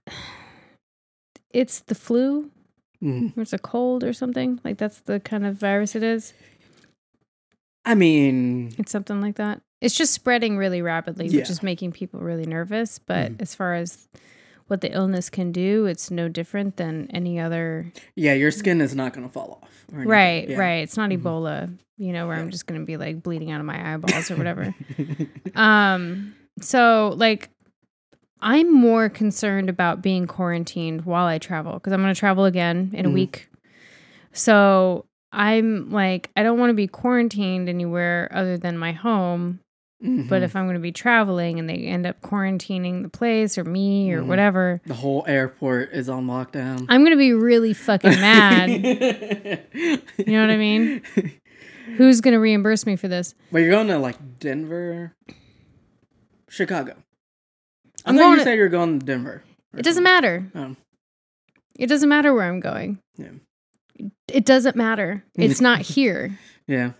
Uh, 0.08 0.12
it's 1.50 1.80
the 1.80 1.94
flu. 1.94 2.50
Mm. 3.02 3.36
Or 3.36 3.42
it's 3.42 3.52
a 3.52 3.58
cold 3.58 4.04
or 4.04 4.12
something. 4.12 4.60
Like 4.64 4.78
that's 4.78 5.00
the 5.00 5.20
kind 5.20 5.44
of 5.46 5.56
virus 5.56 5.94
it 5.94 6.02
is. 6.02 6.32
I 7.84 7.94
mean, 7.94 8.74
It's 8.78 8.90
something 8.90 9.20
like 9.20 9.36
that. 9.36 9.60
It's 9.86 9.94
just 9.96 10.12
spreading 10.12 10.56
really 10.56 10.82
rapidly, 10.82 11.28
Yeah. 11.28 11.38
which 11.40 11.50
is 11.50 11.62
making 11.62 11.92
people 11.92 12.18
really 12.18 12.44
nervous. 12.44 12.98
But 12.98 13.30
Mhm. 13.32 13.40
as 13.42 13.54
far 13.54 13.74
as 13.74 14.08
what 14.66 14.80
the 14.80 14.92
illness 14.92 15.30
can 15.30 15.52
do, 15.52 15.86
it's 15.86 16.10
no 16.10 16.28
different 16.28 16.76
than 16.76 17.06
any 17.12 17.38
other 17.38 17.92
yeah, 18.16 18.32
your 18.32 18.50
skin 18.50 18.80
is 18.80 18.96
not 18.96 19.12
gonna 19.12 19.28
fall 19.28 19.60
off. 19.62 19.84
Right, 19.92 20.48
Yeah. 20.48 20.58
right. 20.58 20.82
It's 20.82 20.96
not 20.96 21.10
Mhm. 21.10 21.22
Ebola, 21.22 21.72
you 21.98 22.12
know, 22.12 22.26
where 22.26 22.36
I'm 22.36 22.50
just 22.50 22.66
gonna 22.66 22.84
be 22.84 22.96
like 22.96 23.22
bleeding 23.22 23.52
out 23.52 23.60
of 23.60 23.66
my 23.66 23.92
eyeballs 23.94 24.28
or 24.28 24.34
whatever. 24.34 24.74
um, 25.54 26.34
so 26.60 27.14
like 27.16 27.48
I'm 28.40 28.72
more 28.74 29.08
concerned 29.08 29.68
about 29.70 30.02
being 30.02 30.26
quarantined 30.26 31.04
while 31.04 31.26
I 31.26 31.38
travel 31.38 31.74
because 31.74 31.92
I'm 31.92 32.00
gonna 32.00 32.12
travel 32.14 32.44
again 32.44 32.90
in 32.92 33.06
a 33.06 33.08
Mhm. 33.08 33.14
week. 33.14 33.48
So 34.32 35.06
I'm 35.32 35.90
like, 35.90 36.30
I 36.36 36.42
don't 36.42 36.58
want 36.58 36.70
to 36.70 36.74
be 36.74 36.86
quarantined 36.88 37.68
anywhere 37.68 38.28
other 38.32 38.58
than 38.58 38.76
my 38.78 38.90
home. 38.92 39.60
But 39.98 40.08
Mhm. 40.08 40.42
if 40.42 40.54
I'm 40.54 40.66
gonna 40.66 40.78
be 40.78 40.92
traveling 40.92 41.58
and 41.58 41.68
they 41.70 41.76
end 41.86 42.06
up 42.06 42.20
quarantining 42.20 43.02
the 43.02 43.08
place 43.08 43.56
or 43.56 43.64
me 43.64 44.12
or 44.12 44.20
Mhm. 44.22 44.26
whatever, 44.26 44.80
the 44.84 44.92
whole 44.94 45.24
airport 45.26 45.92
is 45.92 46.08
on 46.10 46.26
lockdown. 46.26 46.84
I'm 46.90 47.02
gonna 47.02 47.16
be 47.16 47.32
really 47.32 47.72
fucking 47.72 48.10
mad. 48.20 48.68
you 49.72 50.26
know 50.26 50.40
what 50.42 50.50
I 50.50 50.56
mean? 50.58 51.00
Who's 51.96 52.20
gonna 52.20 52.38
reimburse 52.40 52.84
me 52.84 52.96
for 52.96 53.08
this? 53.08 53.34
But 53.50 53.58
you're 53.62 53.70
going 53.70 53.86
to 53.88 53.98
like 53.98 54.16
Denver, 54.38 55.14
Chicago. 56.48 56.94
I 58.04 58.10
I'm 58.10 58.16
thought 58.16 58.20
going 58.22 58.32
you 58.32 58.38
to- 58.38 58.44
said 58.44 58.58
you're 58.58 58.68
going 58.68 58.98
to 59.00 59.06
Denver. 59.06 59.42
It 59.76 59.82
doesn't 59.82 60.02
matter. 60.04 60.50
Oh. 60.54 60.76
It 61.78 61.86
doesn't 61.86 62.08
matter 62.08 62.32
where 62.34 62.44
I'm 62.48 62.60
going. 62.60 62.98
Yeah. 63.16 63.30
It 64.28 64.44
doesn't 64.44 64.76
matter. 64.76 65.24
It's 65.36 65.60
not 65.60 65.80
here. 65.80 66.38
Yeah. 66.66 66.92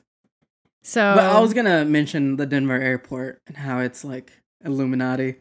So 0.87 1.15
But 1.17 1.25
I 1.25 1.41
was 1.41 1.53
gonna 1.53 1.85
mention 1.85 2.37
the 2.37 2.47
Denver 2.47 2.81
airport 2.81 3.43
and 3.49 3.56
how 3.56 3.81
it's 3.81 4.05
like 4.05 4.31
Illuminati. 4.65 5.35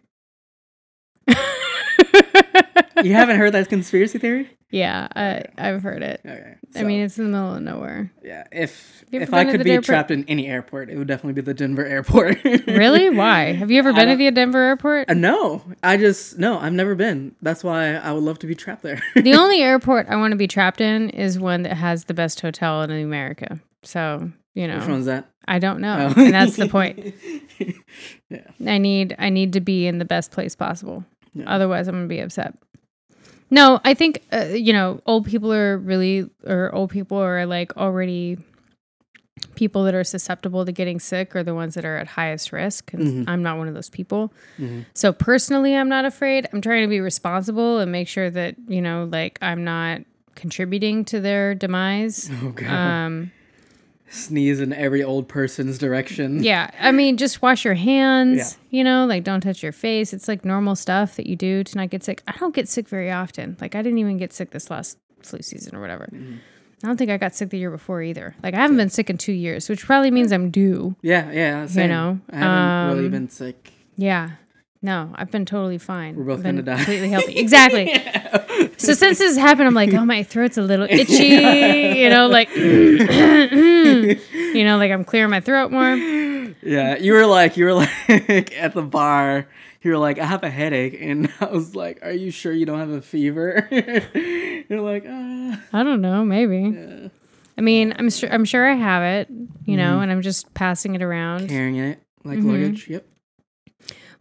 You 1.27 1.35
haven't 3.13 3.37
heard 3.37 3.51
that 3.51 3.69
conspiracy 3.69 4.17
theory? 4.17 4.49
yeah, 4.71 5.07
I, 5.15 5.43
I've 5.59 5.83
heard 5.83 6.01
it. 6.01 6.21
Okay. 6.25 6.55
I 6.75 6.81
mean, 6.83 7.01
it's 7.01 7.19
in 7.19 7.25
the 7.25 7.29
middle 7.37 7.53
of 7.53 7.61
nowhere. 7.61 8.11
yeah. 8.23 8.45
If 8.51 9.03
if 9.11 9.31
I 9.35 9.45
could 9.45 9.63
be 9.63 9.73
airport? 9.73 9.85
trapped 9.85 10.09
in 10.11 10.25
any 10.27 10.47
airport, 10.47 10.89
it 10.89 10.97
would 10.97 11.07
definitely 11.07 11.33
be 11.33 11.41
the 11.41 11.53
Denver 11.53 11.85
airport. 11.85 12.39
Really? 12.65 13.11
Why? 13.11 13.53
Have 13.53 13.69
you 13.69 13.77
ever 13.77 13.91
I 13.91 13.93
been 13.93 14.07
to 14.07 14.15
the 14.15 14.31
Denver 14.31 14.57
airport? 14.63 15.11
Uh, 15.11 15.13
no, 15.13 15.61
I 15.83 15.97
just 15.97 16.39
no. 16.39 16.57
I've 16.57 16.73
never 16.73 16.95
been. 16.95 17.35
That's 17.43 17.63
why 17.63 17.93
I 17.93 18.11
would 18.13 18.23
love 18.23 18.39
to 18.39 18.47
be 18.47 18.55
trapped 18.55 18.81
there. 18.81 18.99
the 19.13 19.35
only 19.43 19.61
airport 19.61 20.07
I 20.09 20.15
want 20.15 20.31
to 20.31 20.37
be 20.37 20.47
trapped 20.47 20.81
in 20.81 21.11
is 21.11 21.37
one 21.37 21.61
that 21.63 21.75
has 21.77 22.05
the 22.05 22.15
best 22.15 22.41
hotel 22.41 22.81
in 22.81 22.89
America. 22.89 23.59
So 23.83 24.31
you 24.55 24.67
Which 24.67 24.71
know, 24.87 24.87
one's 24.89 25.05
that? 25.05 25.29
I 25.47 25.59
don't 25.59 25.79
know, 25.81 26.11
Oh. 26.17 26.21
and 26.23 26.33
that's 26.33 26.55
the 26.55 26.67
point. 26.67 27.13
yeah. 28.29 28.47
I 28.65 28.77
need 28.79 29.15
I 29.19 29.29
need 29.29 29.53
to 29.53 29.61
be 29.61 29.85
in 29.85 29.99
the 29.99 30.05
best 30.05 30.31
place 30.31 30.55
possible. 30.55 31.05
Yeah. 31.33 31.43
Otherwise, 31.47 31.87
I'm 31.87 31.95
gonna 31.95 32.07
be 32.07 32.19
upset. 32.19 32.57
No, 33.51 33.79
I 33.85 33.93
think 33.93 34.23
uh, 34.33 34.45
you 34.45 34.73
know 34.73 35.01
old 35.05 35.27
people 35.27 35.53
are 35.53 35.77
really 35.77 36.27
or 36.45 36.73
old 36.73 36.89
people 36.89 37.17
are 37.17 37.45
like 37.45 37.77
already 37.77 38.37
people 39.55 39.83
that 39.83 39.93
are 39.93 40.03
susceptible 40.03 40.65
to 40.65 40.71
getting 40.71 40.99
sick 40.99 41.35
are 41.35 41.43
the 41.43 41.53
ones 41.53 41.75
that 41.75 41.85
are 41.85 41.97
at 41.97 42.07
highest 42.07 42.51
risk 42.51 42.93
and 42.93 43.25
Mhm. 43.27 43.29
I'm 43.29 43.43
not 43.43 43.57
one 43.57 43.67
of 43.67 43.73
those 43.73 43.89
people. 43.89 44.33
Mhm. 44.57 44.85
So 44.93 45.11
personally, 45.13 45.75
I'm 45.75 45.89
not 45.89 46.05
afraid. 46.05 46.47
I'm 46.53 46.61
trying 46.61 46.81
to 46.83 46.87
be 46.87 46.99
responsible 47.01 47.79
and 47.79 47.91
make 47.91 48.07
sure 48.07 48.29
that, 48.29 48.55
you 48.67 48.81
know, 48.81 49.07
like 49.11 49.37
I'm 49.41 49.63
not 49.63 50.01
contributing 50.35 51.05
to 51.05 51.19
their 51.19 51.53
demise. 51.53 52.29
Oh 52.43 52.49
god. 52.51 52.67
Um 52.69 53.31
Sneeze 54.15 54.59
in 54.59 54.73
every 54.73 55.03
old 55.03 55.27
person's 55.27 55.77
direction. 55.77 56.43
Yeah, 56.45 56.69
I 56.79 56.91
mean, 56.91 57.17
just 57.17 57.41
wash 57.41 57.65
your 57.65 57.73
hands. 57.73 58.57
You 58.69 58.83
know, 58.83 59.05
like 59.05 59.23
don't 59.23 59.41
touch 59.41 59.63
your 59.63 59.71
face. 59.71 60.13
It's 60.13 60.27
like 60.27 60.45
normal 60.45 60.75
stuff 60.75 61.15
that 61.15 61.25
you 61.27 61.35
do 61.35 61.63
to 61.63 61.77
not 61.77 61.89
get 61.89 62.03
sick. 62.03 62.21
I 62.27 62.33
don't 62.37 62.53
get 62.53 62.69
sick 62.69 62.87
very 62.87 63.11
often. 63.11 63.57
Like 63.59 63.73
I 63.73 63.81
didn't 63.81 63.97
even 63.97 64.17
get 64.17 64.31
sick 64.31 64.51
this 64.51 64.69
last 64.69 64.97
flu 65.21 65.41
season 65.41 65.75
or 65.75 65.81
whatever. 65.81 66.07
Mm-hmm. 66.13 66.35
I 66.83 66.87
don't 66.87 66.97
think 66.97 67.09
I 67.09 67.17
got 67.17 67.33
sick 67.33 67.49
the 67.49 67.57
year 67.57 67.71
before 67.71 68.03
either. 68.03 68.35
Like 68.43 68.53
I 68.53 68.57
haven't 68.57 68.77
been 68.77 68.89
sick 68.89 69.09
in 69.09 69.17
two 69.17 69.31
years, 69.33 69.69
which 69.69 69.83
probably 69.85 70.11
means 70.11 70.31
I'm 70.31 70.51
due. 70.51 70.95
Yeah, 71.01 71.31
yeah. 71.31 71.65
Same. 71.65 71.89
know, 71.89 72.19
I 72.29 72.35
haven't 72.37 72.95
really 72.95 73.05
um, 73.07 73.11
been 73.11 73.29
sick. 73.29 73.73
Yeah. 73.97 74.31
No, 74.85 75.09
I've 75.15 75.31
been 75.31 75.45
totally 75.45 75.79
fine. 75.79 76.15
We're 76.15 76.25
both 76.25 76.37
I've 76.37 76.43
been 76.43 76.57
gonna 76.57 76.77
die. 76.77 76.77
completely 76.77 77.09
healthy. 77.09 77.39
Exactly. 77.45 77.91
So 78.77 78.93
since 79.01 79.17
this 79.17 79.35
happened, 79.35 79.67
I'm 79.67 79.73
like, 79.73 79.91
oh, 79.95 80.05
my 80.05 80.21
throat's 80.21 80.59
a 80.59 80.61
little 80.61 80.85
itchy. 80.89 81.97
You 81.99 82.09
know, 82.11 82.27
like, 82.27 82.55
you 82.55 84.63
know, 84.63 84.77
like 84.77 84.91
I'm 84.91 85.03
clearing 85.03 85.31
my 85.31 85.39
throat 85.39 85.71
more. 85.71 85.95
Yeah, 86.61 86.97
you 86.97 87.13
were 87.13 87.25
like 87.25 87.57
you 87.57 87.65
were 87.65 87.73
like 87.73 88.55
at 88.57 88.73
the 88.73 88.81
bar. 88.83 89.47
You 89.81 89.91
were 89.91 89.97
like, 89.97 90.19
I 90.19 90.25
have 90.25 90.43
a 90.43 90.49
headache, 90.49 90.97
and 90.99 91.31
I 91.39 91.45
was 91.45 91.75
like, 91.75 91.99
Are 92.03 92.11
you 92.11 92.31
sure 92.31 92.51
you 92.53 92.65
don't 92.65 92.79
have 92.79 92.89
a 92.89 93.01
fever? 93.01 93.67
you're 94.69 94.81
like, 94.81 95.05
ah. 95.07 95.61
I 95.73 95.83
don't 95.83 96.01
know, 96.01 96.23
maybe. 96.25 96.59
Yeah. 96.75 97.07
I 97.57 97.61
mean, 97.61 97.93
I'm 97.97 98.09
sure 98.09 98.31
I'm 98.31 98.45
sure 98.45 98.69
I 98.69 98.73
have 98.75 99.03
it, 99.03 99.29
you 99.65 99.77
know, 99.77 99.97
Mhm. 99.97 100.03
and 100.03 100.11
I'm 100.11 100.21
just 100.21 100.53
passing 100.53 100.95
it 100.95 101.01
around. 101.01 101.49
carrying 101.49 101.77
it 101.77 101.99
like 102.23 102.39
Mhm. 102.39 102.51
luggage. 102.51 102.87
Yep. 102.89 103.05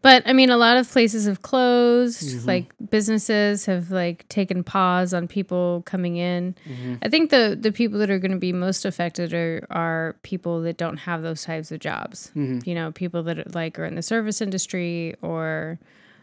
But 0.04 0.22
I 0.26 0.34
mean, 0.34 0.50
a 0.50 0.58
lot 0.58 0.76
of 0.76 0.86
places 0.90 1.24
have 1.24 1.40
closed. 1.40 2.22
Mhm. 2.22 2.46
Like 2.46 2.74
businesses 2.90 3.64
have 3.64 3.90
like 3.90 4.28
taken 4.28 4.62
pause 4.62 5.14
on 5.14 5.26
people 5.26 5.82
coming 5.86 6.16
in. 6.18 6.54
Mhm. 6.68 6.98
I 7.02 7.08
think 7.08 7.30
the 7.30 7.56
the 7.58 7.72
people 7.72 7.98
that 8.00 8.10
are 8.10 8.18
going 8.18 8.30
to 8.32 8.38
be 8.38 8.52
most 8.52 8.84
affected 8.84 9.32
are 9.32 9.66
are 9.70 10.14
people 10.22 10.60
that 10.60 10.76
don't 10.76 10.98
have 10.98 11.22
those 11.22 11.42
types 11.42 11.72
of 11.72 11.80
jobs. 11.80 12.30
Mhm. 12.36 12.66
You 12.66 12.74
know, 12.74 12.92
people 12.92 13.22
that 13.22 13.38
are, 13.38 13.44
like 13.54 13.78
are 13.78 13.86
in 13.86 13.94
the 13.94 14.02
service 14.02 14.42
industry 14.42 15.14
or 15.22 15.78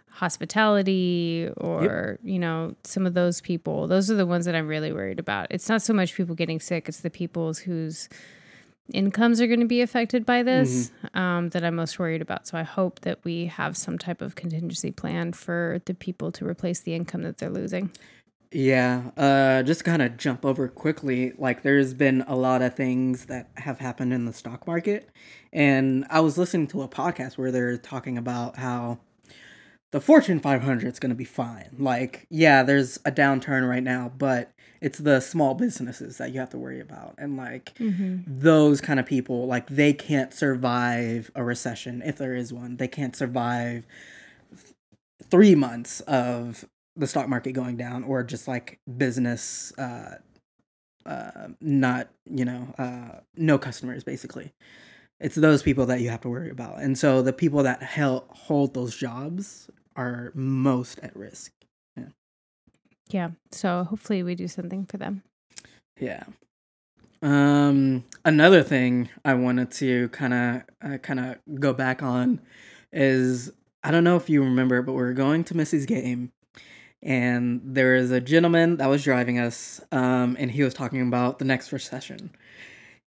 hospitality 0.09 1.49
or 1.57 2.19
you 2.23 2.37
know 2.37 2.75
some 2.83 3.07
of 3.07 3.15
those 3.15 3.41
people. 3.41 3.87
Those 3.87 4.11
are 4.11 4.15
the 4.15 4.27
ones 4.27 4.45
that 4.45 4.53
I'm 4.53 4.67
really 4.67 4.91
worried 4.93 5.17
about. 5.17 5.47
It's 5.49 5.67
not 5.69 5.81
so 5.81 5.91
much 5.93 6.13
people 6.13 6.35
getting 6.35 6.59
sick; 6.59 6.87
it's 6.87 6.99
the 6.99 7.09
people's 7.09 7.57
whose 7.57 8.09
incomes 8.93 9.41
are 9.41 9.47
going 9.47 9.59
to 9.59 9.65
be 9.65 9.81
affected 9.81 10.25
by 10.25 10.43
this 10.43 10.91
um, 11.13 11.49
that 11.49 11.63
I'm 11.63 11.75
most 11.75 11.99
worried 11.99 12.21
about. 12.21 12.47
So 12.47 12.57
I 12.57 12.63
hope 12.63 13.01
that 13.01 13.19
we 13.23 13.47
have 13.47 13.75
some 13.75 13.97
type 13.97 14.21
of 14.21 14.35
contingency 14.35 14.91
plan 14.91 15.33
for 15.33 15.81
the 15.85 15.93
people 15.93 16.31
to 16.33 16.47
replace 16.47 16.81
the 16.81 16.93
income 16.93 17.23
that 17.23 17.37
they're 17.37 17.49
losing. 17.49 17.91
Yeah, 18.53 19.11
uh, 19.15 19.63
just 19.63 19.85
kind 19.85 20.01
of 20.01 20.17
jump 20.17 20.45
over 20.45 20.67
quickly. 20.67 21.31
Like, 21.37 21.61
there's 21.61 21.93
been 21.93 22.25
a 22.27 22.35
lot 22.35 22.61
of 22.61 22.75
things 22.75 23.25
that 23.27 23.49
have 23.55 23.79
happened 23.79 24.11
in 24.11 24.25
the 24.25 24.33
stock 24.33 24.67
market, 24.67 25.09
and 25.53 26.05
I 26.09 26.19
was 26.19 26.37
listening 26.37 26.67
to 26.67 26.81
a 26.81 26.89
podcast 26.89 27.37
where 27.37 27.49
they're 27.49 27.77
talking 27.77 28.17
about 28.17 28.57
how 28.57 28.99
the 29.91 30.01
Fortune 30.01 30.41
500 30.41 30.85
is 30.85 30.99
going 30.99 31.11
to 31.11 31.15
be 31.15 31.23
fine. 31.23 31.75
Like, 31.77 32.27
yeah, 32.29 32.63
there's 32.63 32.97
a 33.05 33.11
downturn 33.11 33.69
right 33.69 33.83
now, 33.83 34.11
but 34.17 34.51
it's 34.81 34.97
the 34.97 35.19
small 35.19 35.53
businesses 35.53 36.17
that 36.17 36.31
you 36.33 36.39
have 36.39 36.49
to 36.49 36.57
worry 36.57 36.79
about, 36.79 37.15
and 37.17 37.37
like 37.37 37.73
those 38.27 38.81
kind 38.81 38.99
of 38.99 39.05
people, 39.05 39.45
like 39.45 39.67
they 39.69 39.93
can't 39.93 40.33
survive 40.33 41.29
a 41.35 41.43
recession 41.43 42.01
if 42.03 42.17
there 42.17 42.35
is 42.35 42.51
one. 42.51 42.77
They 42.77 42.87
can't 42.87 43.15
survive 43.15 43.85
three 45.29 45.55
months 45.55 46.01
of 46.01 46.65
the 46.95 47.07
stock 47.07 47.29
market 47.29 47.53
going 47.53 47.77
down 47.77 48.03
or 48.03 48.23
just 48.23 48.47
like 48.47 48.79
business 48.97 49.71
uh 49.77 50.15
uh 51.05 51.47
not 51.61 52.09
you 52.25 52.43
know 52.43 52.73
uh 52.77 53.19
no 53.35 53.57
customers 53.57 54.03
basically. 54.03 54.51
It's 55.19 55.35
those 55.35 55.61
people 55.61 55.85
that 55.85 56.01
you 56.01 56.09
have 56.09 56.21
to 56.21 56.29
worry 56.29 56.49
about. 56.49 56.81
And 56.81 56.97
so 56.97 57.21
the 57.21 57.31
people 57.31 57.61
that 57.63 57.83
hel- 57.83 58.25
hold 58.29 58.73
those 58.73 58.95
jobs 58.95 59.69
are 59.95 60.31
most 60.33 60.99
at 61.03 61.15
risk 61.15 61.51
Yeah. 63.11 63.31
So 63.51 63.83
hopefully 63.83 64.23
we 64.23 64.35
do 64.35 64.47
something 64.47 64.85
for 64.85 64.97
them. 64.97 65.23
yeah 65.99 66.23
um 67.21 68.03
another 68.25 68.63
thing 68.63 69.07
i 69.25 69.33
wanted 69.33 69.69
to 69.71 70.09
kind 70.09 70.33
of 70.33 70.61
uh, 70.93 70.97
kind 70.97 71.19
of 71.19 71.37
go 71.59 71.71
back 71.73 72.01
on 72.01 72.41
is 72.91 73.51
i 73.83 73.91
don't 73.91 74.03
know 74.03 74.15
if 74.17 74.29
you 74.29 74.43
remember 74.43 74.81
but 74.81 74.93
we 74.93 75.01
are 75.03 75.13
going 75.13 75.43
to 75.43 75.55
missy's 75.55 75.85
game 75.85 76.31
and 77.03 77.61
there 77.63 77.95
is 77.95 78.11
a 78.11 78.19
gentleman 78.21 78.77
that 78.77 78.89
was 78.89 79.03
driving 79.03 79.37
us 79.39 79.81
um 79.91 80.35
and 80.39 80.49
he 80.51 80.63
was 80.63 80.73
talking 80.73 81.01
about 81.07 81.37
the 81.37 81.45
next 81.45 81.71
recession 81.71 82.31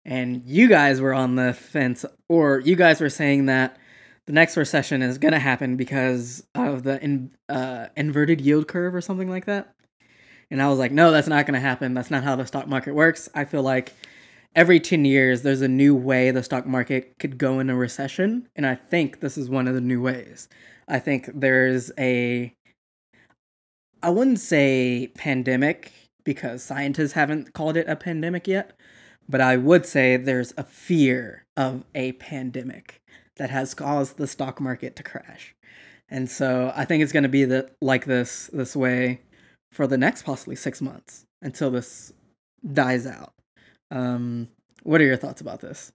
and 0.05 0.43
you 0.47 0.69
guys 0.69 1.01
were 1.01 1.15
on 1.15 1.35
the 1.35 1.53
fence 1.53 2.05
or 2.29 2.61
you 2.61 2.77
guys 2.77 3.01
were 3.01 3.11
saying 3.11 3.47
that 3.47 3.77
the 4.27 4.33
next 4.33 4.57
recession 4.57 5.03
is 5.03 5.19
going 5.19 5.33
to 5.33 5.41
happen 5.41 5.77
because 5.77 6.47
of 6.55 6.83
the 6.85 7.03
in, 7.03 7.31
uh, 7.49 7.89
inverted 7.97 8.41
yield 8.41 8.69
curve 8.69 8.95
or 8.95 9.01
something 9.01 9.29
like 9.29 9.47
that 9.47 9.75
and 10.55 10.63
I 10.63 10.69
was 10.69 10.79
like, 10.79 10.93
no, 10.93 11.11
that's 11.11 11.27
not 11.27 11.47
going 11.47 11.55
to 11.55 11.61
happen. 11.61 11.95
That's 11.95 12.13
not 12.13 12.23
how 12.23 12.37
the 12.37 12.47
stock 12.47 12.69
market 12.69 12.95
works. 12.95 13.29
I 13.35 13.45
feel 13.45 13.65
like 13.65 13.93
every 14.55 14.79
10 14.79 15.05
years, 15.05 15.43
there's 15.43 15.63
a 15.63 15.67
new 15.67 15.97
way 15.97 16.31
the 16.31 16.45
stock 16.45 16.65
market 16.65 17.19
could 17.19 17.39
go 17.39 17.59
in 17.59 17.71
a 17.71 17.75
recession. 17.75 18.49
And 18.55 18.65
I 18.65 18.77
think 18.77 19.19
this 19.19 19.37
is 19.37 19.51
one 19.51 19.67
of 19.67 19.75
the 19.75 19.81
new 19.81 20.01
ways. 20.01 20.49
I 20.87 21.01
think 21.01 21.29
there's 21.35 21.91
a, 21.99 22.55
I 24.01 24.11
wouldn't 24.11 24.39
say 24.39 25.11
pandemic 25.17 25.91
because 26.23 26.63
scientists 26.63 27.15
haven't 27.15 27.53
called 27.53 27.77
it 27.77 27.89
a 27.89 27.97
pandemic 27.97 28.47
yet, 28.47 28.79
but 29.29 29.41
I 29.41 29.57
would 29.57 29.85
say 29.85 30.17
there's 30.17 30.55
a 30.57 30.63
fear 30.63 31.47
of 31.57 31.83
a 31.97 32.13
pandemic 32.13 33.03
that 33.39 33.51
has 33.51 33.75
caused 33.75 34.19
the 34.19 34.29
stock 34.29 34.61
market 34.61 34.95
to 34.95 35.03
crash. 35.03 35.53
And 36.09 36.31
so 36.31 36.73
I 36.77 36.85
think 36.85 37.03
it's 37.03 37.11
going 37.13 37.25
to 37.25 37.29
be 37.29 37.45
the, 37.45 37.73
like 37.81 38.05
this 38.05 38.49
this 38.53 38.77
way 38.77 39.19
for 39.75 39.89
the 39.89 39.99
next 39.99 40.23
possibly 40.23 40.55
six 40.55 40.81
months 40.81 41.27
until 41.43 41.69
this 41.69 42.13
dies 42.73 43.07
out. 43.07 43.35
Um, 43.91 44.49
what 44.85 45.01
are 45.01 45.05
your 45.05 45.17
thoughts 45.17 45.41
about 45.41 45.61
this? 45.61 45.91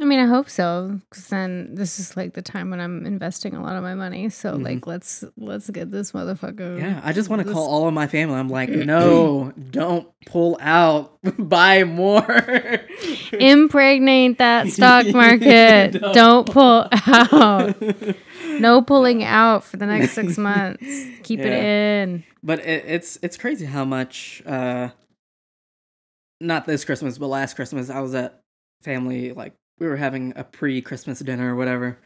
I 0.00 0.04
mean, 0.06 0.18
I 0.18 0.24
hope 0.26 0.48
so, 0.48 0.98
because 1.10 1.26
then 1.28 1.74
this 1.74 2.00
is 2.00 2.16
like 2.16 2.32
the 2.32 2.40
time 2.40 2.70
when 2.70 2.80
I'm 2.80 3.04
investing 3.04 3.54
a 3.54 3.62
lot 3.62 3.76
of 3.76 3.82
my 3.82 3.94
money. 3.94 4.30
So 4.30 4.54
Mhm. 4.54 4.64
like, 4.64 4.86
let's 4.86 5.24
let's 5.36 5.68
get 5.68 5.90
this 5.90 6.12
motherfucker. 6.12 6.80
Yeah, 6.80 7.00
I 7.04 7.12
just 7.12 7.28
want 7.28 7.40
to 7.42 7.44
this- 7.46 7.52
call 7.54 7.68
all 7.68 7.86
of 7.86 7.92
my 7.92 8.06
family. 8.06 8.36
I'm 8.36 8.48
like, 8.48 8.70
no, 8.70 9.52
don't 9.70 10.08
pull 10.24 10.56
out, 10.60 11.18
buy 11.38 11.84
more. 11.84 12.24
Impregnate 13.32 14.38
that 14.38 14.68
stock 14.72 15.06
market. 15.08 15.92
Don't. 15.92 16.14
Don't 16.14 16.50
pull 16.50 16.88
out. 16.92 17.76
No 18.58 18.82
pulling 18.82 19.22
out 19.22 19.64
for 19.64 19.76
the 19.76 19.86
next 19.86 20.12
six 20.12 20.38
months. 20.38 20.82
Keep 21.22 21.40
it 21.40 21.52
in. 21.52 22.24
but 22.42 22.58
it, 22.60 22.84
it's 22.86 23.18
it's 23.22 23.36
crazy 23.36 23.66
how 23.66 23.84
much. 23.84 24.42
Uh, 24.46 24.88
not 26.40 26.66
this 26.66 26.84
Christmas, 26.86 27.18
but 27.18 27.26
last 27.26 27.54
Christmas, 27.54 27.90
I 27.90 28.00
was 28.00 28.14
at 28.14 28.40
family 28.82 29.32
like 29.32 29.52
we 29.80 29.86
were 29.88 29.96
having 29.96 30.32
a 30.36 30.44
pre-Christmas 30.44 31.18
dinner 31.20 31.52
or 31.54 31.56
whatever, 31.56 31.98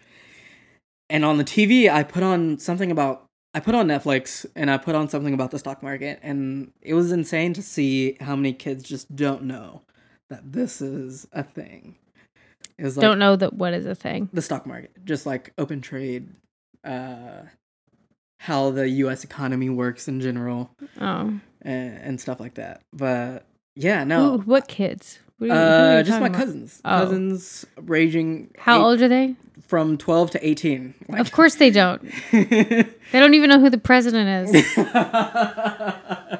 and 1.10 1.24
on 1.24 1.36
the 1.38 1.44
TV, 1.44 1.90
I 1.92 2.02
put 2.02 2.22
on 2.22 2.58
something 2.58 2.90
about 2.90 3.24
I 3.56 3.60
put 3.60 3.74
on 3.76 3.86
Netflix 3.86 4.44
and 4.56 4.68
I 4.70 4.78
put 4.78 4.94
on 4.96 5.08
something 5.08 5.32
about 5.34 5.50
the 5.52 5.58
stock 5.58 5.82
market, 5.82 6.18
and 6.22 6.72
it 6.82 6.94
was 6.94 7.12
insane 7.12 7.52
to 7.54 7.62
see 7.62 8.16
how 8.20 8.34
many 8.34 8.52
kids 8.52 8.82
just 8.82 9.14
don't 9.14 9.42
know 9.44 9.82
that 10.30 10.52
this 10.52 10.80
is 10.80 11.26
a 11.32 11.42
thing. 11.42 11.96
It 12.78 12.82
was 12.84 12.96
like 12.96 13.02
Don't 13.02 13.18
know 13.20 13.36
that 13.36 13.52
what 13.54 13.72
is 13.74 13.86
a 13.86 13.94
thing. 13.94 14.28
the 14.32 14.42
stock 14.42 14.66
market, 14.66 14.90
just 15.04 15.26
like 15.26 15.52
open 15.58 15.80
trade, 15.80 16.28
uh, 16.82 17.42
how 18.40 18.70
the 18.70 18.88
U.S. 18.88 19.22
economy 19.22 19.68
works 19.70 20.08
in 20.08 20.20
general, 20.20 20.70
Oh, 21.00 21.38
and, 21.62 21.96
and 21.98 22.20
stuff 22.20 22.40
like 22.40 22.54
that. 22.54 22.80
But 22.92 23.46
yeah, 23.76 24.02
no, 24.02 24.38
what 24.38 24.66
kids? 24.66 25.20
Who 25.48 25.52
are 25.52 25.54
you- 25.54 25.60
who 25.60 25.94
are 25.94 25.98
uh, 25.98 26.02
just 26.02 26.20
my 26.20 26.26
about? 26.28 26.38
cousins, 26.38 26.80
Oh. 26.84 26.88
cousins 27.00 27.66
raging. 27.80 28.50
How 28.58 28.78
eight- 28.78 28.82
old 28.84 29.02
are 29.02 29.08
they? 29.08 29.36
from 29.66 29.96
twelve 29.96 30.30
to 30.30 30.46
eighteen. 30.46 30.94
Like, 31.08 31.20
Of 31.20 31.32
course 31.32 31.54
they 31.56 31.70
don't. 31.70 32.02
They 33.12 33.20
don't 33.20 33.34
even 33.34 33.48
know 33.48 33.60
who 33.60 33.70
the 33.70 33.78
president 33.78 34.48
is. 34.48 34.74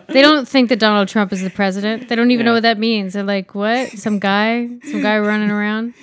They 0.08 0.23
don't 0.23 0.46
think 0.49 0.68
that 0.70 0.78
Donald 0.78 1.08
Trump 1.08 1.32
is 1.32 1.42
the 1.42 1.50
president. 1.50 2.08
They 2.08 2.16
don't 2.16 2.30
even 2.32 2.44
know 2.46 2.52
what 2.54 2.62
that 2.64 2.78
means. 2.78 3.12
They're 3.14 3.23
like, 3.23 3.54
what? 3.54 3.90
Some 3.90 4.18
guy? 4.18 4.68
Some 4.90 5.00
guy 5.02 5.18
running 5.18 5.50
around? 5.50 5.94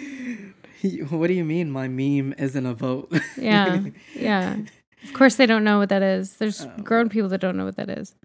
what 1.09 1.27
do 1.27 1.33
you 1.33 1.43
mean 1.45 1.69
my 1.71 1.87
meme 1.87 2.33
isn't 2.37 2.65
a 2.65 2.73
vote? 2.73 3.11
Yeah. 3.37 3.81
Yeah. 4.15 4.57
Of 5.03 5.13
course 5.13 5.35
they 5.35 5.45
don't 5.45 5.63
know 5.63 5.77
what 5.79 5.89
that 5.89 6.01
is. 6.01 6.33
There's 6.37 6.65
Oh. 6.65 6.71
grown 6.83 7.09
people 7.09 7.29
that 7.29 7.41
don't 7.41 7.57
know 7.57 7.65
what 7.65 7.75
that 7.77 7.89
is. 7.89 8.15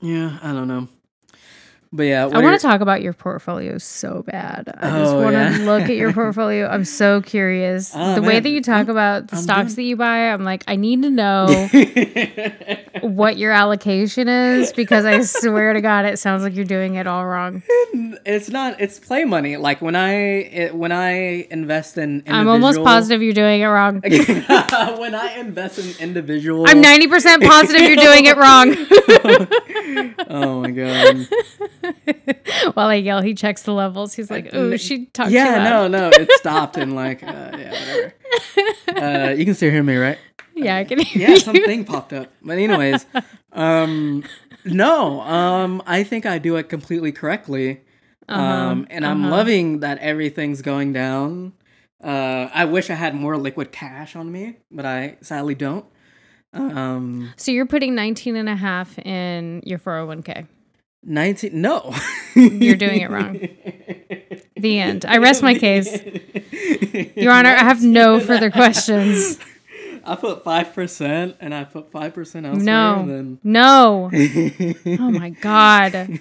yeah, 0.00 0.38
I 0.42 0.52
don't 0.52 0.68
know. 0.68 0.88
But 1.92 2.02
yeah, 2.02 2.26
I 2.26 2.38
want 2.42 2.60
to 2.60 2.66
talk 2.66 2.80
about 2.80 3.00
your 3.00 3.12
portfolio 3.12 3.78
so 3.78 4.22
bad. 4.26 4.68
I 4.76 4.98
just 5.00 5.12
Oh, 5.14 5.22
want 5.22 5.34
to 5.36 5.58
yeah. 5.62 5.64
look 5.70 5.82
at 5.84 5.96
your 5.96 6.12
portfolio. 6.20 6.66
I'm 6.68 6.84
so 6.84 7.22
curious. 7.22 7.92
Oh, 7.94 8.14
the 8.16 8.22
way 8.22 8.38
that 8.40 8.48
you 8.48 8.60
talk 8.60 8.88
I'm- 8.88 8.90
about 8.90 9.28
the 9.28 9.36
I'm 9.36 9.42
stocks 9.42 9.74
doing- 9.74 9.76
that 9.76 9.82
you 9.90 9.96
buy, 9.96 10.30
I'm 10.32 10.44
like, 10.44 10.64
I 10.68 10.76
need 10.76 11.02
to 11.02 11.10
know 11.10 11.46
what 13.02 13.38
your 13.38 13.52
allocation 13.52 14.28
is 14.28 14.72
because 14.72 15.04
I 15.04 15.20
swear 15.22 15.72
to 15.72 15.80
God, 15.80 16.04
it 16.04 16.18
sounds 16.18 16.42
like 16.42 16.54
you're 16.54 16.64
doing 16.64 16.96
it 16.96 17.06
all 17.06 17.24
wrong. 17.24 17.62
it's 18.26 18.50
not. 18.50 18.80
It's 18.80 18.98
play 18.98 19.24
money. 19.24 19.56
Like 19.56 19.80
when 19.80 19.96
I 19.96 20.12
it, 20.14 20.74
when 20.74 20.92
I 20.92 21.46
invest 21.50 21.96
in. 21.98 22.24
I'm 22.26 22.48
almost 22.48 22.82
positive 22.82 23.22
you're 23.22 23.32
doing 23.32 23.60
it 23.62 23.66
wrong. 23.66 24.00
when 24.02 25.14
I 25.14 25.36
invest 25.38 25.78
in 25.78 25.94
individual. 26.00 26.64
I'm 26.68 26.82
90% 26.82 27.46
positive 27.46 27.82
you're 27.82 27.96
doing 27.96 28.26
it 28.26 28.36
wrong. 28.36 28.76
oh 30.28 30.60
my 30.62 30.70
god. 30.72 31.28
While 32.74 32.88
I 32.88 32.94
yell, 32.96 33.22
he 33.22 33.34
checks 33.34 33.62
the 33.62 33.72
levels. 33.72 34.14
He's 34.14 34.30
like, 34.30 34.54
"Ooh, 34.54 34.76
she 34.78 35.06
talked 35.06 35.30
Yeah, 35.30 35.58
loud." 35.58 35.90
no, 35.90 36.10
no, 36.10 36.10
it 36.12 36.30
stopped 36.38 36.76
and 36.76 36.94
like, 36.94 37.22
uh, 37.22 37.26
yeah, 37.56 37.70
whatever. 37.70 38.14
Uh, 38.96 39.30
you 39.32 39.44
can 39.44 39.54
still 39.54 39.70
hear 39.70 39.82
me, 39.82 39.96
right? 39.96 40.18
Yeah, 40.54 40.76
I 40.76 40.84
can 40.84 40.98
hear 41.00 41.22
Yeah, 41.28 41.34
you. 41.34 41.40
something 41.40 41.84
popped 41.84 42.12
up. 42.12 42.32
But 42.42 42.58
anyways, 42.58 43.04
um, 43.52 44.24
no, 44.64 45.20
um, 45.20 45.82
I 45.86 46.02
think 46.02 46.26
I 46.26 46.38
do 46.38 46.56
it 46.56 46.68
completely 46.68 47.12
correctly. 47.12 47.82
Um, 48.28 48.86
and 48.90 49.06
I'm 49.06 49.22
uh-huh. 49.24 49.36
loving 49.36 49.80
that 49.80 49.98
everything's 49.98 50.60
going 50.62 50.92
down. 50.92 51.52
Uh, 52.02 52.48
I 52.52 52.64
wish 52.64 52.90
I 52.90 52.94
had 52.94 53.14
more 53.14 53.36
liquid 53.36 53.70
cash 53.70 54.16
on 54.16 54.30
me, 54.32 54.56
but 54.70 54.84
I 54.84 55.16
sadly 55.20 55.54
don't. 55.54 55.84
Um, 56.52 57.32
So 57.36 57.52
you're 57.52 57.66
putting 57.66 57.94
19 57.94 58.34
and 58.36 58.48
a 58.48 58.56
half 58.56 58.98
in 59.00 59.62
your 59.64 59.78
401k. 59.78 60.46
19 61.06 61.60
no. 61.60 61.94
You're 62.34 62.76
doing 62.76 63.00
it 63.00 63.10
wrong. 63.10 63.48
The 64.58 64.78
end. 64.78 65.04
I 65.04 65.18
rest 65.18 65.42
my 65.42 65.52
case. 65.52 66.02
Your 67.14 67.30
Honor, 67.30 67.50
I 67.50 67.62
have 67.62 67.84
no 67.84 68.18
further 68.26 68.50
questions. 68.50 69.38
I 70.02 70.16
put 70.16 70.44
5% 70.44 71.34
and 71.40 71.54
I 71.54 71.64
put 71.64 71.92
5% 71.92 72.16
elsewhere. 72.16 72.54
No. 72.54 73.04
Then... 73.06 73.38
No. 73.44 74.10
Oh 74.98 75.10
my 75.10 75.28
God. 75.28 76.20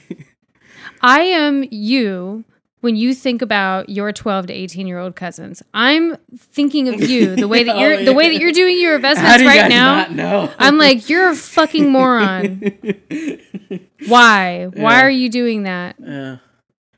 I 1.01 1.21
am 1.21 1.63
you 1.71 2.43
when 2.85 2.95
you 2.95 3.13
think 3.13 3.41
about 3.41 3.89
your 3.89 4.13
12 4.13 4.47
to 4.47 4.53
18 4.53 4.87
year 4.87 4.99
old 4.99 5.15
cousins. 5.17 5.61
I'm 5.73 6.15
thinking 6.37 6.87
of 6.87 7.01
you 7.01 7.35
the 7.35 7.47
way 7.47 7.63
that 7.63 7.75
Oh, 7.75 7.79
you're 7.79 8.05
the 8.05 8.13
way 8.13 8.29
that 8.29 8.39
you're 8.39 8.51
doing 8.53 8.79
your 8.79 8.91
How 8.91 8.95
investments 8.97 9.37
do 9.37 9.43
you 9.43 9.49
right 9.49 9.59
guys 9.61 9.69
now. 9.69 9.95
not 9.95 10.11
know? 10.13 10.53
I'm 10.59 10.77
like, 10.77 11.09
you're 11.09 11.29
a 11.29 11.35
fucking 11.35 11.89
moron. 11.89 12.61
Why? 14.07 14.65
Why 14.73 15.01
are 15.01 15.09
you 15.09 15.29
doing 15.29 15.63
that? 15.63 15.95
Yeah. 15.99 16.37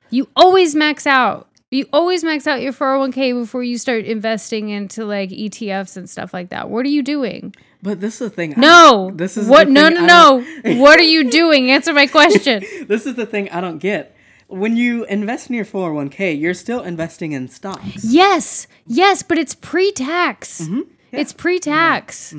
You 0.09 0.27
always 0.35 0.75
max 0.75 1.07
out. 1.07 1.47
You 1.71 1.85
always 1.91 2.23
max 2.23 2.47
out 2.47 2.61
your 2.61 2.71
401k 2.73 3.33
before 3.41 3.63
you 3.63 3.77
start 3.77 4.05
investing 4.05 4.69
into 4.69 5.05
like 5.05 5.29
ETFs 5.29 5.97
and 5.97 6.09
stuff 6.09 6.33
like 6.33 6.49
that. 6.49 6.69
What 6.69 6.85
are 6.85 6.89
you 6.89 7.03
doing? 7.03 7.53
But 7.81 7.99
this 8.01 8.15
is 8.21 8.29
the 8.29 8.35
thing. 8.35 8.53
I- 8.57 8.59
No. 8.61 9.11
This 9.13 9.37
is 9.37 9.47
what? 9.47 9.67
the 9.67 9.73
No, 9.73 9.89
no, 9.89 10.05
no. 10.05 10.75
what 10.81 10.99
are 10.99 11.03
you 11.03 11.29
doing? 11.39 11.69
Answer 11.71 11.93
my 11.93 12.07
question. 12.07 12.63
this 12.87 13.05
is 13.05 13.15
the 13.15 13.25
thing 13.25 13.49
I 13.51 13.61
don't 13.61 13.79
get. 13.79 14.15
When 14.47 14.77
you 14.77 15.03
invest 15.05 15.49
in 15.49 15.55
your 15.55 15.65
401k, 15.65 16.39
you're 16.39 16.53
still 16.53 16.81
investing 16.81 17.33
in 17.33 17.49
stocks. 17.49 18.03
Yes, 18.03 18.67
yes, 18.85 19.21
but 19.21 19.37
it's 19.37 19.55
pre-tax. 19.55 20.61
Mm-hmm. 20.61 20.81
It's 21.11 21.33
pre-tax. 21.33 22.33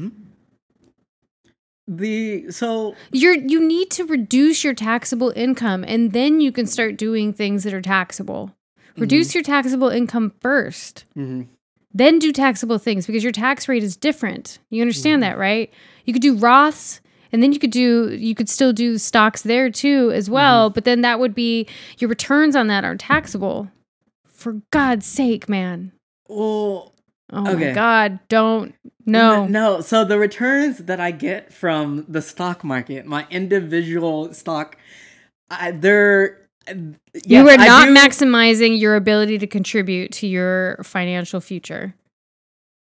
The 1.86 2.50
so 2.50 2.94
You're 3.12 3.34
you 3.34 3.66
need 3.66 3.90
to 3.92 4.04
reduce 4.04 4.62
your 4.62 4.74
taxable 4.74 5.32
income, 5.34 5.84
and 5.88 6.12
then 6.12 6.42
you 6.42 6.52
can 6.52 6.66
start 6.66 6.98
doing 6.98 7.32
things 7.32 7.64
that 7.64 7.72
are 7.72 7.80
taxable. 7.80 8.54
Reduce 8.98 9.34
your 9.34 9.42
taxable 9.42 9.88
income 9.88 10.32
1st 10.40 11.04
Mhm. 11.16 11.46
Then 11.94 12.18
do 12.18 12.32
taxable 12.32 12.78
things 12.78 13.06
because 13.06 13.22
your 13.22 13.32
tax 13.32 13.68
rate 13.68 13.82
is 13.82 13.96
different. 13.96 14.58
You 14.68 14.82
understand 14.82 15.22
that, 15.22 15.38
right? 15.38 15.72
You 16.04 16.12
could 16.12 16.20
do 16.20 16.36
Roths, 16.36 17.00
and 17.32 17.42
then 17.42 17.52
you 17.52 17.58
could 17.58 17.70
do 17.70 18.14
you 18.14 18.35
could 18.35 18.49
still 18.49 18.73
do 18.73 18.99
stocks 18.99 19.42
there 19.42 19.70
too 19.70 20.11
as 20.12 20.26
mm-hmm. 20.26 20.35
well. 20.35 20.70
But 20.70 20.85
then 20.85 21.00
that 21.02 21.20
would 21.20 21.35
be 21.35 21.66
your 21.99 22.08
returns 22.08 22.56
on 22.56 22.66
that 22.68 22.85
aren't 22.85 23.00
taxable. 23.00 23.68
For 24.26 24.61
God's 24.70 25.06
sake, 25.06 25.49
man! 25.49 25.92
well 26.28 26.92
Oh 27.30 27.42
my 27.42 27.52
Okay. 27.52 27.73
God! 27.75 28.20
Don't 28.28 28.75
no. 29.04 29.47
No, 29.47 29.80
so 29.80 30.04
the 30.04 30.18
returns 30.18 30.78
that 30.78 31.00
I 31.00 31.11
get 31.11 31.52
from 31.52 32.04
the 32.08 32.23
stock 32.23 32.64
market, 32.64 33.06
my 33.06 33.26
individual 33.30 34.32
stock, 34.32 34.76
I, 35.50 35.73
they're 35.73 36.49
you 36.68 36.97
yes, 37.25 37.49
are 37.49 37.64
not 37.64 37.88
maximizing 37.88 38.78
your 38.78 38.97
ability 38.97 39.38
to 39.38 39.47
contribute 39.47 40.12
to 40.12 40.26
your 40.26 40.78
financial 40.82 41.40
future. 41.40 41.94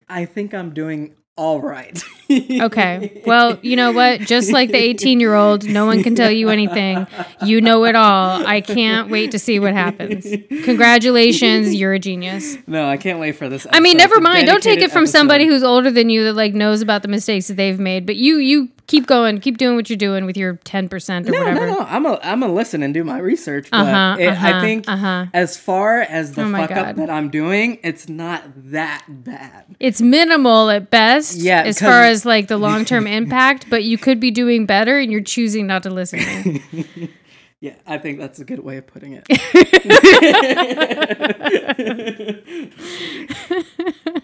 I 0.10 0.26
think 0.26 0.54
I'm 0.54 0.74
doing 0.74 1.16
all 1.38 1.62
right. 1.62 2.04
Okay. 2.30 3.22
Well, 3.26 3.58
you 3.62 3.78
know 3.78 3.94
what? 3.94 4.20
Just 4.20 4.52
like 4.52 4.70
the 4.72 4.78
18 4.78 5.22
year 5.22 5.34
old, 5.34 5.64
no 5.64 5.86
one 5.86 6.04
can 6.04 6.14
tell 6.14 6.30
you 6.30 6.50
anything. 6.50 7.08
You 7.42 7.62
know 7.62 7.86
it 7.86 7.96
all. 7.96 8.46
I 8.46 8.60
can't 8.60 9.10
wait 9.10 9.32
to 9.32 9.40
see 9.40 9.60
what 9.60 9.74
happens. 9.74 10.26
Congratulations. 10.66 11.74
You're 11.74 11.94
a 11.94 12.00
genius. 12.00 12.58
no, 12.68 12.90
I 12.90 12.98
can't 12.98 13.20
wait 13.20 13.34
for 13.34 13.48
this. 13.48 13.66
I 13.72 13.80
mean, 13.80 13.96
never 13.96 14.20
mind. 14.20 14.46
Don't 14.46 14.62
take 14.62 14.80
it 14.82 14.92
from 14.92 15.08
somebody 15.08 15.46
who's 15.48 15.64
older 15.64 15.90
than 15.90 16.10
you 16.10 16.26
that 16.26 16.34
like 16.34 16.54
knows 16.54 16.82
about 16.82 17.02
the 17.02 17.08
mistakes 17.08 17.48
that 17.48 17.56
they've 17.56 17.80
made. 17.80 18.06
But 18.06 18.18
you, 18.18 18.38
you 18.38 18.70
keep 18.88 19.06
going, 19.06 19.40
keep 19.40 19.58
doing 19.58 19.76
what 19.76 19.90
you're 19.90 19.98
doing 19.98 20.26
with 20.26 20.38
your 20.38 20.56
10% 20.56 21.28
or 21.28 21.32
No, 21.32 21.40
whatever. 21.40 21.68
no, 21.68 21.74
no. 21.74 21.80
I'm 21.82 22.06
a 22.06 22.20
I'm 22.24 22.44
a 22.44 22.48
listen 22.48 22.84
and 22.84 22.94
do 22.94 23.04
my 23.04 23.20
research, 23.20 23.70
but 23.70 23.82
Uh-huh, 23.82 24.16
it, 24.20 24.28
I 24.30 24.32
uh-huh, 24.32 24.62
think 24.62 24.86
uh-huh. 24.88 25.26
as 25.34 25.58
far 25.58 26.02
as 26.02 26.34
the 26.34 26.44
Oh 26.44 26.52
fuck 26.52 26.70
God. 26.70 26.78
up 26.80 26.96
that 26.96 27.10
I'm 27.10 27.30
doing, 27.30 27.80
it's 27.84 28.08
not 28.10 28.44
that 28.72 29.04
bad. 29.08 29.66
It's 29.80 30.02
minimal 30.02 30.70
at 30.70 30.90
best, 30.90 31.38
Yeah, 31.38 31.64
as 31.64 31.80
far 31.80 32.04
as 32.04 32.26
like 32.26 32.48
the 32.48 32.58
long 32.68 32.86
term 32.86 33.08
impact, 33.08 33.70
but 33.70 33.84
you 33.84 33.98
could 33.98 34.20
be 34.20 34.32
doing 34.32 34.66
better 34.66 34.98
and 35.00 35.12
you're 35.12 35.22
choosing 35.22 35.68
not 35.68 35.84
to 35.84 35.90
listen 35.90 36.20
to. 36.20 37.08
Yeah, 37.60 37.74
I 37.88 37.98
think 37.98 38.20
that's 38.20 38.38
a 38.38 38.46
good 38.46 38.60
way 38.60 38.78
of 38.78 38.86
putting 38.86 39.20
it. 39.20 39.26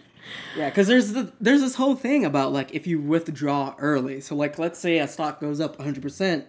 yeah, 0.57 0.69
because 0.69 0.87
there's 0.87 1.13
the, 1.13 1.31
there's 1.39 1.61
this 1.61 1.75
whole 1.75 1.95
thing 1.95 2.25
about 2.25 2.51
like 2.51 2.73
if 2.73 2.87
you 2.87 2.99
withdraw 2.99 3.75
early. 3.79 4.21
So 4.21 4.35
like 4.35 4.57
let's 4.59 4.79
say 4.79 4.99
a 4.99 5.07
stock 5.07 5.39
goes 5.41 5.59
up 5.59 5.77
100 5.77 6.01
percent. 6.01 6.45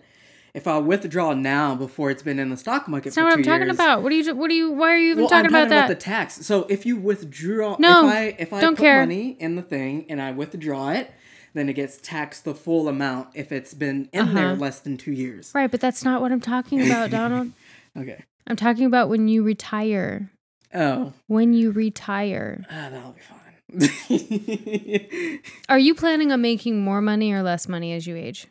If 0.53 0.69
I 0.69 0.79
withdraw 0.79 1.35
now 1.35 1.75
before 1.75 2.11
it's 2.13 2.23
been 2.23 2.39
in 2.39 2.49
the 2.51 2.57
stock 2.57 2.87
market 2.87 3.07
That's 3.07 3.15
for 3.17 3.23
not 3.23 3.31
what 3.31 3.39
I'm 3.39 3.43
talking 3.45 3.67
years- 3.67 3.75
about. 3.77 4.05
What 4.05 4.13
are 4.13 4.15
you, 4.15 4.35
what 4.37 4.51
are 4.53 4.55
you, 4.55 4.71
why 4.71 4.93
are 4.93 4.97
you 4.97 5.11
even 5.11 5.23
Well, 5.23 5.29
talking, 5.31 5.47
I'm 5.47 5.51
about 5.51 5.59
talking 5.63 5.71
that? 5.71 5.85
about 5.87 5.89
the 5.89 5.95
tax. 5.97 6.47
So 6.47 6.65
if 6.69 6.87
you 6.87 6.97
withdraw, 6.97 7.75
No, 7.81 8.07
if 8.09 8.15
I 8.15 8.23
if 8.39 8.53
I 8.53 8.61
don't 8.61 8.77
put 8.77 8.83
care. 8.85 9.01
money 9.01 9.37
in 9.41 9.57
the 9.57 9.63
thing 9.63 10.07
and 10.09 10.23
I 10.23 10.31
withdraw 10.31 10.91
it, 10.91 11.11
then 11.55 11.69
it 11.69 11.73
gets 11.73 11.99
taxed 12.01 12.45
the 12.45 12.55
full 12.55 12.87
amount 12.89 13.31
if 13.35 13.51
it's 13.51 13.75
been 13.75 14.09
in 14.13 14.35
there 14.35 14.51
Uh-huh. 14.53 14.61
less 14.61 14.79
than 14.79 14.97
two 14.97 15.11
years. 15.13 15.51
right, 15.57 15.69
but 15.71 15.81
that's 15.81 16.05
not 16.05 16.21
what 16.21 16.31
I'm 16.31 16.41
talking 16.41 16.83
about, 16.87 17.11
Donald. 17.11 17.51
Okay. 17.97 18.23
I'm 18.47 18.57
talking 18.57 18.85
about 18.87 19.09
when 19.09 19.27
you 19.27 19.43
retire. 19.43 20.31
Oh, 20.73 21.13
When 21.27 21.53
you 21.53 21.73
retire. 21.73 22.65
ah, 22.71 22.89
that'll 22.91 23.11
be 23.13 23.21
fine. 23.21 23.39
Are 25.69 25.79
you 25.79 25.95
planning 25.95 26.33
on 26.33 26.41
making 26.43 26.81
more 26.81 27.01
money 27.01 27.33
or 27.33 27.43
less 27.43 27.69
money 27.69 27.93
as 27.93 28.07
you 28.07 28.17
age? 28.17 28.47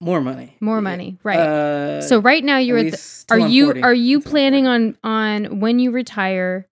More 0.00 0.20
money. 0.20 0.56
More 0.60 0.76
Yeah. 0.78 0.80
money, 0.82 1.18
right. 1.22 1.38
Uh, 1.38 2.00
so 2.02 2.18
right 2.18 2.44
now 2.44 2.58
you're 2.58 2.78
at 2.78 2.86
at 2.86 2.92
the, 2.92 3.24
are 3.30 3.38
you 3.38 3.72
are 3.82 3.94
you 3.94 4.20
planning 4.20 4.66
on 4.66 4.96
on 5.02 5.60
when 5.60 5.78
you 5.78 5.90
retire 5.90 6.66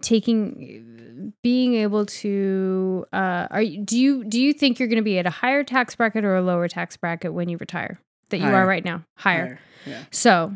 taking 0.00 1.34
being 1.42 1.74
able 1.74 2.06
to 2.06 3.04
uh 3.12 3.48
are 3.50 3.60
you 3.60 3.84
do 3.84 3.98
you 3.98 4.24
do 4.24 4.40
you 4.40 4.52
think 4.52 4.78
you're 4.78 4.88
going 4.88 4.96
to 4.96 5.02
be 5.02 5.18
at 5.18 5.26
a 5.26 5.30
higher 5.30 5.64
tax 5.64 5.94
bracket 5.96 6.24
or 6.24 6.36
a 6.36 6.42
lower 6.42 6.68
tax 6.68 6.96
bracket 6.96 7.34
when 7.34 7.48
you 7.48 7.56
retire 7.58 8.00
that 8.30 8.38
you 8.38 8.46
are 8.46 8.64
right 8.66 8.84
now 8.84 9.02
higher. 9.16 9.46
Higher, 9.46 9.60
Yeah. 9.86 10.02
So, 10.10 10.54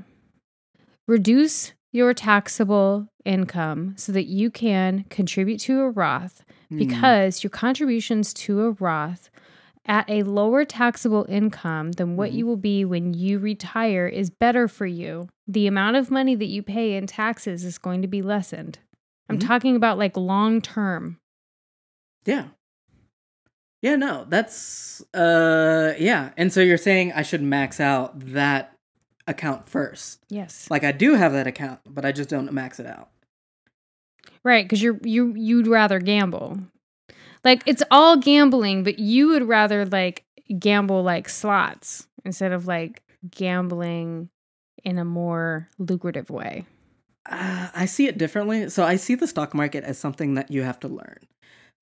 reduce 1.09 1.73
your 1.93 2.15
taxable 2.15 3.07
income 3.25 3.95
so 3.97 4.11
that 4.13 4.25
you 4.25 4.51
can 4.51 5.05
contribute 5.11 5.59
to 5.61 5.81
a 5.81 5.91
Roth 5.91 6.43
Hmm. 6.71 6.79
because 6.79 7.43
your 7.45 7.51
contributions 7.51 8.33
to 8.35 8.63
a 8.63 8.71
Roth 8.73 9.29
at 9.85 10.09
a 10.09 10.23
lower 10.23 10.65
taxable 10.65 11.27
income 11.29 11.93
than 11.93 12.17
what 12.17 12.31
Mhm. 12.31 12.35
you 12.35 12.47
will 12.47 12.57
be 12.57 12.85
when 12.85 13.13
you 13.15 13.39
retire 13.39 14.07
is 14.07 14.31
better 14.31 14.69
for 14.69 14.87
you. 14.87 15.29
The 15.47 15.67
amount 15.67 15.97
of 15.97 16.11
money 16.11 16.35
that 16.37 16.47
you 16.47 16.63
pay 16.63 16.95
in 16.97 17.07
taxes 17.07 17.65
is 17.65 17.79
going 17.79 18.01
to 18.03 18.09
be 18.09 18.23
lessened. 18.23 18.79
I'm 19.29 19.39
Mhm. 19.39 19.47
talking 19.47 19.77
about 19.77 19.99
like 19.99 20.17
long 20.17 20.61
term. 20.61 21.19
Yeah. 22.25 22.49
Yeah, 23.83 23.97
no, 23.97 24.25
that's 24.29 25.03
uh 25.13 25.95
yeah. 25.99 26.31
And 26.37 26.53
so 26.53 26.61
you're 26.61 26.77
saying 26.79 27.13
I 27.13 27.23
should 27.23 27.43
max 27.43 27.81
out 27.81 28.19
that 28.33 28.72
account 29.27 29.69
first. 29.69 30.21
Yes. 30.29 30.71
Like 30.71 30.85
I 30.85 30.93
do 30.93 31.15
have 31.15 31.33
that 31.33 31.47
account, 31.47 31.81
but 31.87 32.05
I 32.05 32.13
just 32.13 32.29
don't 32.29 32.53
max 32.53 32.81
it 32.81 32.87
out. 32.87 33.09
Right, 34.45 34.65
because 34.65 34.83
you're 34.83 34.99
you 35.03 35.35
you'd 35.35 35.67
rather 35.67 35.99
gamble. 35.99 36.59
Like 37.45 37.63
it's 37.67 37.83
all 37.91 38.17
gambling, 38.17 38.85
but 38.85 38.99
you 38.99 39.29
would 39.29 39.49
rather 39.49 39.85
like 39.85 40.25
gamble 40.59 41.03
like 41.03 41.29
slots 41.29 42.07
instead 42.25 42.53
of 42.53 42.67
like 42.67 43.03
gambling 43.31 44.29
in 44.85 44.99
a 44.99 45.05
more 45.05 45.69
lucrative 45.79 46.31
way. 46.31 46.67
Uh, 47.29 47.69
I 47.75 47.87
see 47.87 48.07
it 48.09 48.19
differently. 48.19 48.69
So 48.69 48.85
I 48.85 48.97
see 48.97 49.15
the 49.15 49.29
stock 49.29 49.55
market 49.55 49.85
as 49.85 49.99
something 49.99 50.35
that 50.35 50.51
you 50.51 50.63
have 50.63 50.81
to 50.81 50.89
learn. 50.89 51.19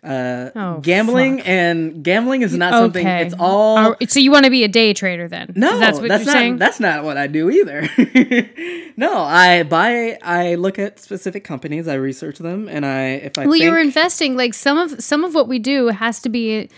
Uh, 0.03 0.51
Oh, 0.57 0.79
gambling 0.81 1.39
fuck. 1.39 1.49
and 1.49 2.03
gambling 2.03 2.41
is 2.43 2.57
not 2.57 2.73
something. 2.73 3.07
It's 3.07 3.35
all 3.39 3.77
Are- 3.77 3.97
so 4.09 4.19
you 4.19 4.31
want 4.31 4.47
to 4.47 4.51
be 4.51 4.65
a 4.65 4.69
day 4.69 4.95
trader 4.95 5.29
then? 5.29 5.53
no. 5.57 5.79
that's 5.79 5.99
what 5.99 6.09
that's 6.09 6.25
you're 6.25 6.33
not. 6.35 6.39
saying. 6.41 6.57
That's 6.57 6.81
not 6.81 7.05
what 7.05 7.19
I 7.19 7.27
do 7.27 7.51
either. 7.51 7.87
no, 8.97 9.19
I 9.19 9.63
buy. 9.65 10.19
I 10.23 10.55
look 10.55 10.79
at 10.79 10.99
specific 11.01 11.45
companies. 11.45 11.87
I 11.87 11.95
research 11.95 12.39
them, 12.39 12.69
and 12.69 12.87
I 12.87 13.03
if 13.09 13.37
I 13.39 13.43
well, 13.45 13.53
think, 13.53 13.65
you're 13.65 13.79
investing. 13.81 14.37
Like 14.37 14.55
some 14.55 14.79
of 14.79 15.03
some 15.03 15.23
of 15.25 15.35
what 15.35 15.49
we 15.49 15.59
do 15.59 15.89
has 15.89 16.21
to 16.23 16.29
be. 16.29 16.71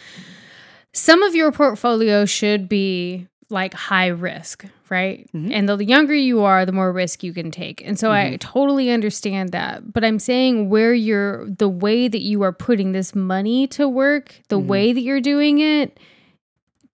Some 0.95 1.23
of 1.23 1.35
your 1.35 1.53
portfolio 1.53 2.27
should 2.27 2.69
be 2.69 3.27
like 3.53 3.75
high 3.75 4.09
risk, 4.09 4.65
right? 4.91 5.29
Mhm. 5.35 5.53
And 5.53 5.69
the 5.69 5.85
younger 5.85 6.15
you 6.15 6.41
are, 6.43 6.65
the 6.67 6.73
more 6.73 6.91
risk 6.93 7.23
you 7.23 7.33
can 7.33 7.51
take. 7.51 7.83
And 7.87 7.99
so 7.99 8.11
I 8.11 8.37
totally 8.41 8.91
understand 8.91 9.51
that. 9.51 9.93
But 9.93 10.05
I'm 10.05 10.19
saying 10.19 10.69
where 10.71 10.95
you're 10.95 11.47
the 11.49 11.69
way 11.69 12.09
that 12.09 12.23
you 12.23 12.43
are 12.43 12.53
putting 12.53 12.93
this 12.93 13.15
money 13.15 13.67
to 13.69 13.89
work, 13.89 14.41
the 14.49 14.59
Mhm. 14.59 14.67
way 14.67 14.93
that 14.93 15.01
you're 15.03 15.21
doing 15.21 15.59
it 15.61 15.99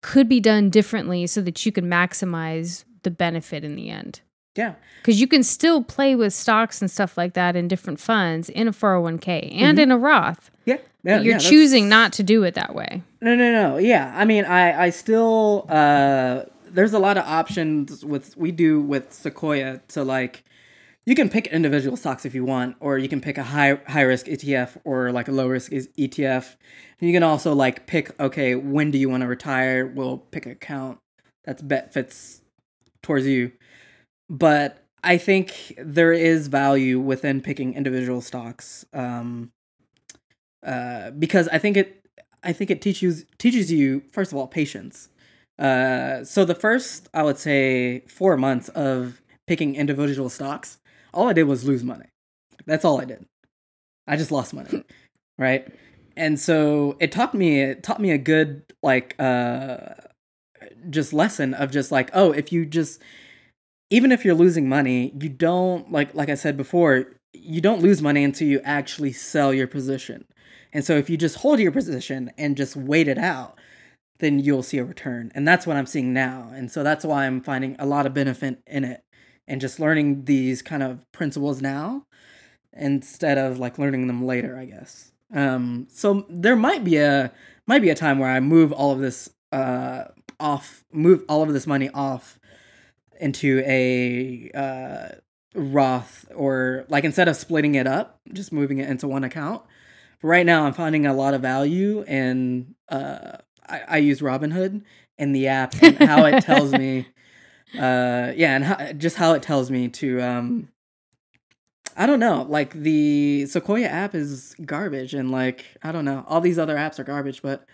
could 0.01 0.27
be 0.29 0.39
done 0.39 0.69
differently 0.69 1.27
so 1.27 1.41
that 1.41 1.65
you 1.65 1.71
can 1.71 1.85
maximize 1.85 2.83
the 3.03 3.11
benefit 3.11 3.63
in 3.63 3.75
the 3.75 3.89
end. 3.89 4.21
yeah. 4.55 4.73
Because 5.03 5.21
you 5.21 5.27
can 5.27 5.43
still 5.43 5.83
play 5.83 6.15
with 6.15 6.33
stocks 6.33 6.81
and 6.81 6.89
stuff 6.91 7.15
like 7.17 7.33
that 7.35 7.55
in 7.55 7.67
different 7.69 7.99
funds 7.99 8.49
in 8.49 8.67
a 8.67 8.73
401k 8.73 9.51
and 9.53 9.77
Mhm. 9.77 9.81
in 9.83 9.91
a 9.91 9.97
Roth. 9.97 10.49
Yeah, 10.65 10.77
yeah, 11.03 11.21
You're 11.21 11.33
yeah, 11.33 11.37
choosing 11.37 11.87
not 11.87 12.11
to 12.13 12.23
do 12.23 12.43
it 12.43 12.55
that 12.55 12.73
way. 12.75 13.03
No, 13.21 13.35
no, 13.35 13.51
no. 13.51 13.77
Yeah, 13.77 14.13
I 14.15 14.25
mean, 14.25 14.45
I, 14.45 14.85
I 14.85 14.89
still, 14.91 15.65
uh, 15.69 16.43
there's 16.69 16.93
a 16.93 16.99
lot 16.99 17.17
of 17.17 17.25
options 17.25 18.05
with 18.05 18.37
we 18.37 18.51
do 18.51 18.81
with 18.81 19.11
Sequoia 19.11 19.81
to 19.89 20.03
like, 20.03 20.43
you 21.05 21.15
can 21.15 21.29
pick 21.29 21.47
individual 21.47 21.97
stocks 21.97 22.25
if 22.25 22.35
you 22.35 22.43
want, 22.45 22.75
or 22.79 22.97
you 22.97 23.07
can 23.09 23.21
pick 23.21 23.37
a 23.37 23.43
high 23.43 23.79
high 23.87 24.01
risk 24.01 24.27
ETF 24.27 24.77
or 24.83 25.11
like 25.11 25.29
a 25.29 25.31
low 25.31 25.47
risk 25.47 25.71
ETF. 25.71 26.55
And 26.99 27.09
you 27.09 27.13
can 27.13 27.23
also 27.23 27.53
like 27.55 27.87
pick, 27.87 28.19
okay, 28.19 28.55
when 28.55 28.91
do 28.91 28.97
you 28.97 29.09
want 29.09 29.21
to 29.21 29.27
retire? 29.27 29.87
We'll 29.87 30.17
pick 30.17 30.45
an 30.45 30.51
account 30.51 30.99
that's 31.45 31.61
bet 31.61 31.93
fits 31.93 32.41
towards 33.01 33.25
you. 33.25 33.53
But 34.29 34.83
I 35.03 35.17
think 35.17 35.75
there 35.77 36.13
is 36.13 36.47
value 36.47 36.99
within 36.99 37.41
picking 37.41 37.73
individual 37.75 38.21
stocks. 38.21 38.85
Um, 38.93 39.51
uh, 40.65 41.11
because 41.11 41.47
I 41.49 41.59
think 41.59 41.77
it 41.77 41.96
I 42.47 42.53
think 42.53 42.71
it 42.71 42.81
teaches 42.81 43.25
teaches 43.37 43.71
you 43.71 44.01
first 44.11 44.31
of 44.31 44.37
all 44.37 44.47
patience. 44.47 45.09
Uh, 45.59 46.23
so 46.23 46.45
the 46.45 46.55
first 46.55 47.09
I 47.13 47.21
would 47.21 47.37
say 47.37 47.99
four 48.07 48.37
months 48.37 48.69
of 48.69 49.21
picking 49.47 49.75
individual 49.75 50.29
stocks, 50.29 50.77
all 51.13 51.27
I 51.27 51.33
did 51.33 51.43
was 51.43 51.65
lose 51.65 51.83
money. 51.83 52.05
That's 52.65 52.85
all 52.85 53.01
I 53.01 53.05
did. 53.05 53.25
I 54.07 54.15
just 54.15 54.31
lost 54.31 54.53
money, 54.53 54.85
right? 55.37 55.67
And 56.15 56.39
so 56.39 56.95
it 57.01 57.11
taught 57.11 57.33
me 57.33 57.61
it 57.61 57.83
taught 57.83 57.99
me 57.99 58.11
a 58.11 58.17
good 58.17 58.63
like 58.81 59.13
uh, 59.19 59.95
just 60.89 61.11
lesson 61.11 61.53
of 61.53 61.69
just 61.69 61.91
like 61.91 62.09
oh 62.13 62.31
if 62.31 62.53
you 62.53 62.65
just 62.65 63.01
even 63.89 64.13
if 64.13 64.23
you're 64.23 64.35
losing 64.35 64.69
money 64.69 65.13
you 65.19 65.27
don't 65.27 65.91
like 65.91 66.15
like 66.15 66.29
I 66.29 66.35
said 66.35 66.55
before 66.55 67.07
you 67.33 67.59
don't 67.59 67.81
lose 67.81 68.01
money 68.01 68.23
until 68.23 68.47
you 68.47 68.61
actually 68.63 69.11
sell 69.11 69.53
your 69.53 69.67
position 69.67 70.25
and 70.73 70.83
so 70.85 70.95
if 70.97 71.09
you 71.09 71.17
just 71.17 71.37
hold 71.37 71.59
your 71.59 71.71
position 71.71 72.31
and 72.37 72.57
just 72.57 72.75
wait 72.75 73.07
it 73.07 73.17
out, 73.17 73.57
then 74.19 74.39
you'll 74.39 74.63
see 74.63 74.77
a 74.77 74.83
return. 74.83 75.31
And 75.35 75.47
that's 75.47 75.67
what 75.67 75.77
I'm 75.77 75.85
seeing 75.85 76.13
now. 76.13 76.49
And 76.53 76.71
so 76.71 76.83
that's 76.83 77.05
why 77.05 77.25
I'm 77.25 77.41
finding 77.41 77.75
a 77.79 77.85
lot 77.85 78.05
of 78.05 78.13
benefit 78.13 78.61
in 78.67 78.83
it 78.83 79.03
and 79.47 79.61
just 79.61 79.79
learning 79.79 80.25
these 80.25 80.61
kind 80.61 80.83
of 80.83 81.09
principles 81.11 81.61
now 81.61 82.05
instead 82.73 83.37
of 83.37 83.59
like 83.59 83.77
learning 83.79 84.07
them 84.07 84.25
later, 84.25 84.57
I 84.57 84.65
guess. 84.65 85.11
Um, 85.33 85.87
so 85.91 86.25
there 86.29 86.55
might 86.55 86.83
be 86.83 86.97
a 86.97 87.31
might 87.65 87.81
be 87.81 87.89
a 87.89 87.95
time 87.95 88.19
where 88.19 88.29
I 88.29 88.39
move 88.39 88.71
all 88.71 88.91
of 88.91 88.99
this 88.99 89.29
uh 89.51 90.05
off 90.39 90.83
move 90.91 91.23
all 91.27 91.41
of 91.41 91.53
this 91.53 91.67
money 91.67 91.89
off 91.93 92.39
into 93.19 93.61
a 93.65 94.51
uh 94.53 95.15
Roth 95.55 96.25
or 96.35 96.85
like 96.87 97.03
instead 97.03 97.27
of 97.27 97.35
splitting 97.35 97.75
it 97.75 97.87
up, 97.87 98.19
just 98.31 98.53
moving 98.53 98.77
it 98.77 98.89
into 98.89 99.07
one 99.07 99.23
account 99.23 99.63
but 100.21 100.27
right 100.27 100.45
now, 100.45 100.65
I'm 100.65 100.73
finding 100.73 101.05
a 101.05 101.13
lot 101.13 101.33
of 101.33 101.41
value 101.41 102.03
and 102.07 102.75
Uh, 102.89 103.37
I, 103.69 103.81
I 103.87 103.97
use 103.97 104.21
Robinhood 104.21 104.81
and 105.17 105.35
the 105.35 105.47
app 105.47 105.75
and 105.81 105.97
how 105.97 106.25
it 106.25 106.43
tells 106.43 106.71
me. 106.73 107.07
Uh, 107.77 108.31
yeah, 108.37 108.55
and 108.55 108.63
how, 108.63 108.93
just 108.93 109.17
how 109.17 109.33
it 109.33 109.43
tells 109.43 109.69
me 109.69 109.89
to. 109.89 110.21
Um, 110.21 110.69
I 111.97 112.05
don't 112.05 112.21
know. 112.21 112.45
Like 112.47 112.71
the 112.71 113.45
Sequoia 113.45 113.87
app 113.87 114.15
is 114.15 114.55
garbage, 114.65 115.13
and 115.13 115.31
like 115.31 115.65
I 115.83 115.91
don't 115.91 116.05
know, 116.05 116.23
all 116.29 116.39
these 116.39 116.57
other 116.57 116.77
apps 116.77 116.97
are 116.97 117.03
garbage. 117.03 117.41
But 117.41 117.65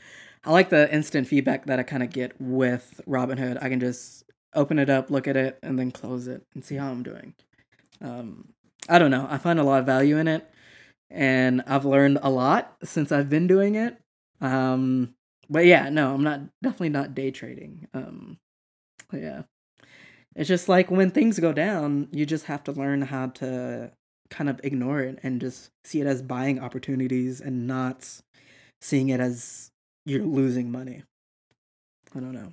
I 0.44 0.52
like 0.52 0.70
the 0.70 0.92
instant 0.92 1.28
feedback 1.28 1.68
that 1.68 1.78
I 1.78 1.84
kind 1.84 2.02
of 2.02 2.10
get 2.10 2.34
with 2.42 3.02
Robinhood. 3.08 3.62
I 3.62 3.70
can 3.70 3.80
just 3.80 4.24
open 4.56 4.80
it 4.80 4.90
up, 4.90 5.12
look 5.12 5.28
at 5.28 5.38
it, 5.38 5.60
and 5.62 5.78
then 5.78 5.92
close 5.92 6.26
it 6.28 6.42
and 6.56 6.66
see 6.66 6.76
how 6.76 6.90
I'm 6.90 7.04
doing. 7.04 7.36
Um, 8.02 8.50
I 8.90 8.98
don't 8.98 9.12
know. 9.12 9.28
I 9.30 9.38
find 9.38 9.60
a 9.60 9.64
lot 9.64 9.80
of 9.80 9.86
value 9.86 10.18
in 10.18 10.28
it 10.28 10.50
and 11.14 11.64
I've 11.68 11.86
learned 11.86 12.20
a 12.22 12.30
lot 12.30 12.76
since 12.84 13.12
I've 13.12 13.30
been 13.30 13.48
doing 13.48 13.76
it. 13.76 13.98
Um, 14.42 15.14
but 15.50 15.66
yeah, 15.66 15.90
no, 15.90 16.14
I'm 16.14 16.24
not 16.24 16.42
definitely 16.62 16.90
not 16.90 17.14
day 17.14 17.32
trading. 17.32 17.88
Um, 17.94 18.38
yeah, 19.14 19.44
it's 20.36 20.50
just 20.50 20.68
like 20.68 20.90
when 20.90 21.12
things 21.12 21.40
go 21.40 21.54
down, 21.54 22.08
you 22.12 22.26
just 22.26 22.46
have 22.46 22.64
to 22.66 22.72
learn 22.72 23.04
how 23.04 23.28
to 23.28 23.92
kind 24.32 24.50
of 24.50 24.60
ignore 24.64 25.02
it 25.02 25.20
and 25.22 25.40
just 25.40 25.70
see 25.84 26.02
it 26.02 26.08
as 26.08 26.24
buying 26.24 26.60
opportunities 26.60 27.40
and 27.40 27.68
not 27.68 28.10
seeing 28.82 29.10
it 29.10 29.20
as 29.20 29.70
you're 30.06 30.26
losing 30.26 30.72
money. 30.72 31.04
I 32.16 32.20
don't 32.20 32.34
know. 32.34 32.52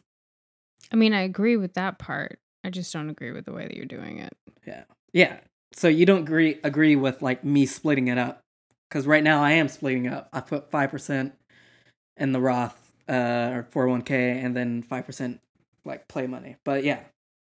I 0.92 0.96
mean, 0.96 1.14
I 1.14 1.22
agree 1.22 1.56
with 1.56 1.74
that 1.74 1.98
part. 1.98 2.38
I 2.62 2.70
just 2.70 2.92
don't 2.92 3.08
agree 3.08 3.30
with 3.30 3.46
the 3.46 3.52
way 3.52 3.66
that 3.66 3.74
you're 3.74 3.86
doing 3.86 4.18
it. 4.18 4.36
Yeah. 4.66 4.84
Yeah. 5.14 5.38
So 5.72 5.88
you 5.88 6.04
don't 6.04 6.22
agree 6.22 6.58
agree 6.62 6.96
with 6.96 7.22
like 7.22 7.44
me 7.44 7.64
splitting 7.64 8.08
it 8.08 8.18
up 8.18 8.42
because 8.90 9.06
right 9.06 9.22
now 9.22 9.42
I 9.42 9.52
am 9.52 9.68
splitting 9.68 10.08
up. 10.08 10.28
I 10.32 10.40
put 10.40 10.70
five 10.70 10.90
percent 10.90 11.34
in 12.16 12.32
the 12.32 12.40
Roth 12.40 12.92
uh, 13.08 13.50
or 13.52 13.66
four 13.70 13.84
hundred 13.84 13.92
one 13.92 14.02
k, 14.02 14.40
and 14.40 14.56
then 14.56 14.82
five 14.82 15.06
percent 15.06 15.40
like 15.84 16.08
play 16.08 16.26
money. 16.26 16.56
But 16.64 16.84
yeah, 16.84 17.00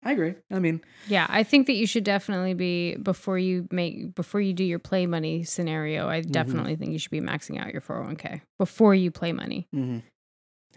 I 0.03 0.12
agree. 0.12 0.35
I 0.51 0.59
mean, 0.59 0.81
yeah, 1.09 1.27
I 1.29 1.42
think 1.42 1.66
that 1.66 1.75
you 1.75 1.87
should 1.87 2.05
definitely 2.05 2.55
be 2.55 2.96
before 2.96 3.38
you 3.38 3.68
make 3.70 4.14
before 4.14 4.40
you 4.40 4.53
do 4.53 4.64
your 4.64 4.79
play 4.79 5.07
money 5.07 5.44
scenario. 5.44 6.09
I 6.09 6.20
mm-hmm. 6.20 6.31
definitely 6.31 6.72
mm-hmm. 6.72 6.81
think 6.81 6.92
you 6.92 6.99
should 6.99 7.11
be 7.11 7.20
maxing 7.20 7.61
out 7.61 7.72
your 7.72 7.81
four 7.81 7.96
hundred 7.96 8.07
one 8.07 8.16
k 8.16 8.42
before 8.59 8.94
you 8.94 9.11
play 9.11 9.33
money. 9.33 9.68
Mm-hmm. 9.75 9.99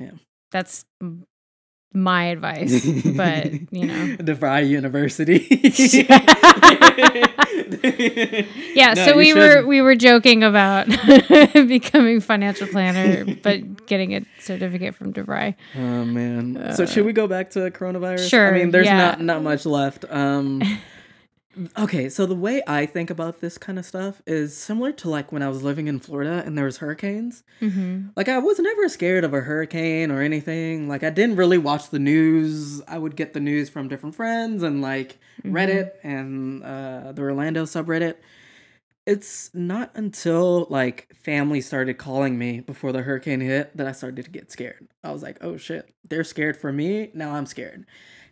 Yeah, 0.03 0.11
that's 0.51 0.85
my 1.93 2.25
advice, 2.25 2.85
but 2.85 3.51
you 3.71 3.85
know, 3.85 4.17
DeVry 4.19 4.69
University. 4.69 5.47
yeah, 8.75 8.93
no, 8.93 9.05
so 9.05 9.17
we 9.17 9.33
were 9.33 9.65
we 9.65 9.81
were 9.81 9.95
joking 9.95 10.43
about 10.43 10.87
becoming 11.53 12.19
financial 12.19 12.67
planner, 12.67 13.35
but 13.41 13.87
getting 13.87 14.15
a 14.15 14.21
certificate 14.39 14.95
from 14.95 15.13
DeVry. 15.13 15.55
Oh 15.75 16.05
man! 16.05 16.57
Uh, 16.57 16.73
so 16.73 16.85
should 16.85 17.05
we 17.05 17.13
go 17.13 17.27
back 17.27 17.49
to 17.51 17.71
coronavirus? 17.71 18.29
Sure. 18.29 18.53
I 18.53 18.59
mean, 18.59 18.71
there's 18.71 18.85
yeah. 18.85 18.97
not 18.97 19.21
not 19.21 19.43
much 19.43 19.65
left. 19.65 20.05
Um, 20.09 20.61
Okay, 21.77 22.09
so 22.09 22.25
the 22.25 22.35
way 22.35 22.61
I 22.67 22.85
think 22.85 23.09
about 23.09 23.41
this 23.41 23.57
kind 23.57 23.77
of 23.79 23.85
stuff 23.85 24.21
is 24.25 24.55
similar 24.55 24.91
to 24.93 25.09
like 25.09 25.31
when 25.31 25.41
I 25.41 25.49
was 25.49 25.63
living 25.63 25.87
in 25.87 25.99
Florida 25.99 26.43
and 26.45 26.57
there 26.57 26.65
was 26.65 26.77
hurricanes. 26.77 27.43
Mm-hmm. 27.61 28.09
Like 28.15 28.29
I 28.29 28.37
was 28.37 28.59
never 28.59 28.87
scared 28.87 29.23
of 29.23 29.33
a 29.33 29.41
hurricane 29.41 30.11
or 30.11 30.21
anything. 30.21 30.87
Like 30.87 31.03
I 31.03 31.09
didn't 31.09 31.35
really 31.35 31.57
watch 31.57 31.89
the 31.89 31.99
news. 31.99 32.81
I 32.87 32.97
would 32.97 33.15
get 33.15 33.33
the 33.33 33.39
news 33.39 33.69
from 33.69 33.87
different 33.87 34.15
friends 34.15 34.63
and 34.63 34.81
like 34.81 35.17
mm-hmm. 35.43 35.55
Reddit 35.55 35.91
and 36.03 36.63
uh, 36.63 37.11
the 37.11 37.23
Orlando 37.23 37.65
subreddit. 37.65 38.15
It's 39.05 39.49
not 39.53 39.91
until 39.95 40.67
like 40.69 41.13
family 41.15 41.61
started 41.61 41.97
calling 41.97 42.37
me 42.37 42.59
before 42.61 42.91
the 42.91 43.01
hurricane 43.01 43.41
hit 43.41 43.75
that 43.75 43.87
I 43.87 43.91
started 43.91 44.23
to 44.23 44.31
get 44.31 44.51
scared. 44.51 44.87
I 45.03 45.11
was 45.11 45.23
like, 45.23 45.39
oh 45.41 45.57
shit, 45.57 45.93
they're 46.07 46.23
scared 46.23 46.55
for 46.55 46.71
me. 46.71 47.09
Now 47.13 47.33
I'm 47.33 47.47
scared. 47.47 47.85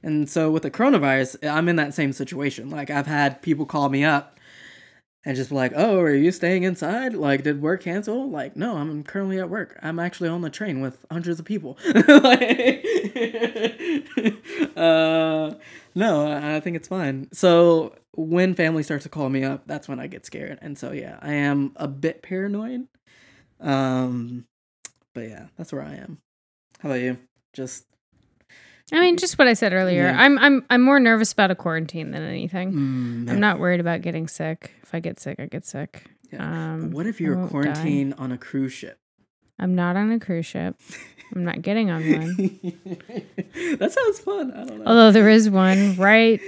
And 0.03 0.29
so 0.29 0.51
with 0.51 0.63
the 0.63 0.71
coronavirus, 0.71 1.47
I'm 1.49 1.69
in 1.69 1.75
that 1.77 1.93
same 1.93 2.13
situation. 2.13 2.69
Like 2.69 2.89
I've 2.89 3.07
had 3.07 3.41
people 3.41 3.65
call 3.65 3.89
me 3.89 4.03
up 4.03 4.37
and 5.25 5.35
just 5.35 5.51
like, 5.51 5.73
"Oh, 5.75 5.99
are 5.99 6.13
you 6.13 6.31
staying 6.31 6.63
inside? 6.63 7.13
Like, 7.13 7.43
did 7.43 7.61
work 7.61 7.83
cancel?" 7.83 8.29
Like, 8.29 8.55
no, 8.55 8.77
I'm 8.77 9.03
currently 9.03 9.39
at 9.39 9.49
work. 9.49 9.77
I'm 9.81 9.99
actually 9.99 10.29
on 10.29 10.41
the 10.41 10.49
train 10.49 10.79
with 10.79 11.05
hundreds 11.11 11.39
of 11.39 11.45
people. 11.45 11.77
like, 11.93 12.85
uh, 14.77 15.53
no, 15.95 16.31
I 16.31 16.59
think 16.61 16.77
it's 16.77 16.87
fine. 16.87 17.27
So 17.33 17.95
when 18.13 18.55
family 18.55 18.83
starts 18.83 19.03
to 19.03 19.09
call 19.09 19.29
me 19.29 19.43
up, 19.43 19.63
that's 19.67 19.89
when 19.89 19.99
I 19.99 20.07
get 20.07 20.25
scared. 20.25 20.59
And 20.61 20.77
so 20.77 20.93
yeah, 20.93 21.19
I 21.21 21.33
am 21.33 21.73
a 21.75 21.87
bit 21.89 22.21
paranoid. 22.21 22.87
Um, 23.59 24.45
but 25.13 25.27
yeah, 25.27 25.47
that's 25.57 25.73
where 25.73 25.83
I 25.83 25.95
am. 25.95 26.19
How 26.79 26.89
about 26.89 27.01
you? 27.01 27.17
Just 27.53 27.85
I 28.91 28.99
mean, 29.01 29.17
just 29.17 29.37
what 29.37 29.47
I 29.47 29.53
said 29.53 29.73
earlier. 29.73 30.03
Yeah. 30.03 30.21
I'm 30.21 30.37
I'm 30.39 30.65
I'm 30.69 30.81
more 30.81 30.99
nervous 30.99 31.33
about 31.33 31.51
a 31.51 31.55
quarantine 31.55 32.11
than 32.11 32.23
anything. 32.23 32.73
Mm, 32.73 33.29
I'm 33.29 33.39
not 33.39 33.59
worried 33.59 33.79
about 33.79 34.01
getting 34.01 34.27
sick. 34.27 34.71
If 34.81 34.95
I 34.95 34.99
get 34.99 35.19
sick, 35.19 35.39
I 35.39 35.45
get 35.45 35.65
sick. 35.65 36.05
Yeah. 36.31 36.73
Um, 36.73 36.91
what 36.91 37.05
if 37.05 37.19
you're 37.19 37.47
quarantined 37.47 38.15
on 38.17 38.31
a 38.31 38.37
cruise 38.37 38.73
ship? 38.73 38.99
I'm 39.59 39.75
not 39.75 39.95
on 39.95 40.11
a 40.11 40.19
cruise 40.19 40.45
ship. 40.45 40.75
I'm 41.35 41.43
not 41.43 41.61
getting 41.61 41.89
on 41.89 42.01
one. 42.09 42.35
that 43.79 43.91
sounds 43.91 44.19
fun. 44.19 44.53
I 44.53 44.63
don't 44.63 44.79
know. 44.79 44.85
Although 44.85 45.11
there 45.11 45.27
is 45.27 45.49
one 45.49 45.97
right 45.97 46.39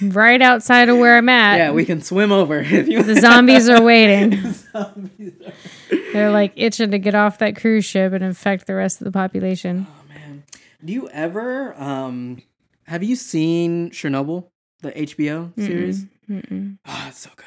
right 0.00 0.40
outside 0.40 0.88
of 0.88 0.98
where 0.98 1.16
I'm 1.16 1.28
at. 1.28 1.56
Yeah, 1.56 1.72
we 1.72 1.84
can 1.84 2.00
swim 2.00 2.30
over 2.30 2.60
if 2.60 2.86
you 2.86 3.02
The 3.02 3.20
zombies 3.20 3.68
are 3.68 3.82
waiting. 3.82 4.52
zombies 4.72 5.32
are... 5.44 5.52
They're 6.12 6.30
like 6.30 6.52
itching 6.54 6.92
to 6.92 6.98
get 6.98 7.16
off 7.16 7.38
that 7.38 7.56
cruise 7.56 7.84
ship 7.84 8.12
and 8.12 8.22
infect 8.22 8.68
the 8.68 8.74
rest 8.74 9.00
of 9.00 9.06
the 9.06 9.12
population. 9.12 9.88
Do 10.84 10.92
you 10.92 11.08
ever 11.10 11.74
um 11.80 12.42
have 12.86 13.02
you 13.02 13.16
seen 13.16 13.90
Chernobyl, 13.90 14.48
the 14.82 14.92
HBO 14.92 15.58
series? 15.58 16.04
Mm-mm. 16.28 16.76
Oh, 16.86 17.04
it's 17.08 17.20
so 17.20 17.30
good. 17.36 17.46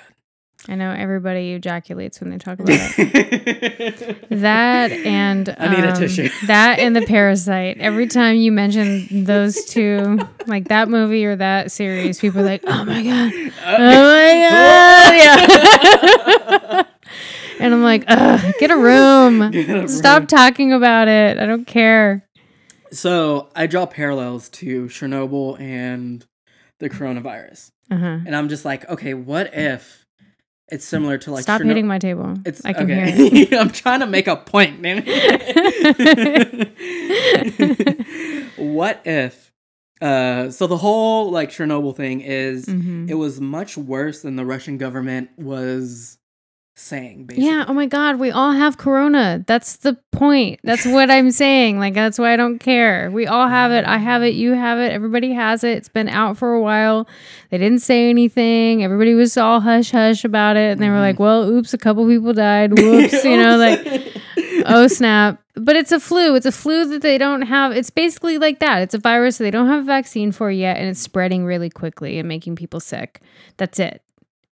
I 0.69 0.76
know 0.76 0.91
everybody 0.91 1.54
ejaculates 1.54 2.19
when 2.19 2.30
they 2.32 2.39
talk 2.39 2.60
about 2.60 2.76
it. 2.97 4.28
that 4.32 4.91
and 4.91 5.47
um, 5.50 5.56
I 5.60 5.76
need 5.76 5.86
a 5.86 5.95
tissue. 5.95 6.30
that 6.47 6.80
and 6.80 6.95
the 6.95 7.04
parasite. 7.06 7.78
Every 7.80 8.08
time 8.08 8.38
you 8.38 8.52
mention 8.52 9.26
those 9.26 9.63
two, 9.65 10.17
like 10.47 10.69
that 10.69 10.89
movie 10.89 11.26
or 11.26 11.36
that 11.36 11.71
series, 11.71 12.19
people 12.19 12.41
are 12.41 12.45
like, 12.45 12.63
"Oh 12.65 12.84
my 12.86 13.04
god, 13.04 13.32
oh 13.65 13.78
my 13.78 14.47
god!" 14.50 15.13
Yeah. 16.76 16.84
And 17.60 17.73
I'm 17.73 17.82
like, 17.82 18.06
get 18.60 18.69
a 18.69 18.78
room. 18.78 19.50
Get 19.50 19.67
a 19.67 19.88
Stop 19.88 20.19
room. 20.19 20.28
talking 20.28 20.73
about 20.73 21.08
it. 21.08 21.39
I 21.39 21.47
don't 21.47 21.65
care. 21.65 22.23
So 22.91 23.50
I 23.56 23.67
draw 23.67 23.86
parallels 23.86 24.50
to 24.50 24.86
Chernobyl 24.86 25.60
and 25.60 26.26
the 26.80 26.89
coronavirus, 26.89 27.69
Uh 27.91 27.97
huh. 27.97 28.06
and 28.26 28.36
I'm 28.36 28.50
just 28.50 28.65
like, 28.65 28.88
okay, 28.89 29.13
what 29.13 29.54
if 29.54 30.04
it's 30.69 30.84
similar 30.86 31.17
to 31.19 31.32
like 31.32 31.43
Stop 31.43 31.62
hitting 31.62 31.88
my 31.88 31.97
table. 31.97 32.34
It's 32.45 32.63
I 32.65 32.73
can 32.73 32.91
okay. 32.91 33.12
hear 33.30 33.47
it. 33.52 33.54
I'm 33.54 33.69
trying 33.69 34.02
to 34.02 34.06
make 34.06 34.28
a 34.28 34.36
point, 34.36 34.82
man. 34.82 34.97
what 38.58 39.02
if? 39.06 39.52
Uh, 40.02 40.52
so 40.52 40.67
the 40.67 40.78
whole 40.78 41.32
like 41.32 41.50
Chernobyl 41.50 41.95
thing 41.95 42.21
is 42.21 42.65
Mhm. 42.67 43.10
it 43.10 43.15
was 43.15 43.41
much 43.41 43.78
worse 43.78 44.21
than 44.21 44.36
the 44.36 44.45
Russian 44.45 44.78
government 44.78 45.30
was 45.38 46.19
saying. 46.78 47.26
Basically. 47.26 47.50
Yeah. 47.50 47.66
Oh 47.68 47.74
my 47.74 47.86
God. 47.86 48.20
We 48.20 48.32
all 48.32 48.52
have 48.52 48.78
corona. 48.78 49.44
That's 49.48 49.78
the 49.78 49.98
point. 50.12 50.60
That's 50.63 50.86
what 50.86 51.10
I'm 51.10 51.32
saying. 51.44 51.80
Like, 51.80 51.94
that's 51.94 52.20
why 52.20 52.34
I 52.34 52.36
don't 52.36 52.60
care. 52.60 53.10
We 53.12 53.28
all 53.28 53.48
have 53.48 53.72
it. 53.72 53.86
I 53.86 53.98
have 53.98 54.24
it. 54.24 54.36
You 54.36 54.54
have 54.54 54.80
it. 54.80 54.92
Everybody 54.92 55.34
has 55.34 55.63
it. 55.63 55.78
It's 55.78 55.90
been 55.90 56.08
out 56.08 56.38
for 56.38 56.54
a 56.54 56.62
while. 56.62 57.08
They 57.50 57.58
didn't 57.58 57.80
say 57.80 58.10
anything. 58.10 58.84
Everybody 58.84 59.13
was 59.13 59.38
all 59.38 59.60
hush 59.60 59.92
hush 59.92 60.24
about 60.24 60.58
it. 60.58 60.74
And 60.74 60.82
they 60.82 60.90
were 60.90 60.96
mm-hmm. 60.96 61.02
like, 61.02 61.20
well, 61.20 61.50
oops, 61.50 61.74
a 61.74 61.78
couple 61.78 62.08
people 62.08 62.34
died. 62.34 62.72
Whoops. 62.80 63.24
you 63.24 63.38
know, 63.38 63.58
like, 63.58 63.86
oh 64.66 64.88
snap. 64.88 65.42
But 65.56 65.76
it's 65.76 65.92
a 65.92 66.00
flu. 66.00 66.36
It's 66.36 66.46
a 66.46 66.52
flu 66.52 66.86
that 66.90 67.02
they 67.02 67.18
don't 67.18 67.42
have. 67.42 67.72
It's 67.72 67.90
basically 67.90 68.38
like 68.38 68.60
that. 68.60 68.84
It's 68.84 68.94
a 68.94 69.00
virus 69.00 69.40
that 69.40 69.46
they 69.46 69.52
don't 69.52 69.68
have 69.68 69.82
a 69.82 69.86
vaccine 69.86 70.32
for 70.32 70.52
yet. 70.52 70.78
And 70.78 70.88
it's 70.88 71.00
spreading 71.00 71.46
really 71.46 71.72
quickly 71.72 72.20
and 72.20 72.28
making 72.28 72.56
people 72.56 72.80
sick. 72.80 73.22
That's 73.58 73.80
it 73.80 74.02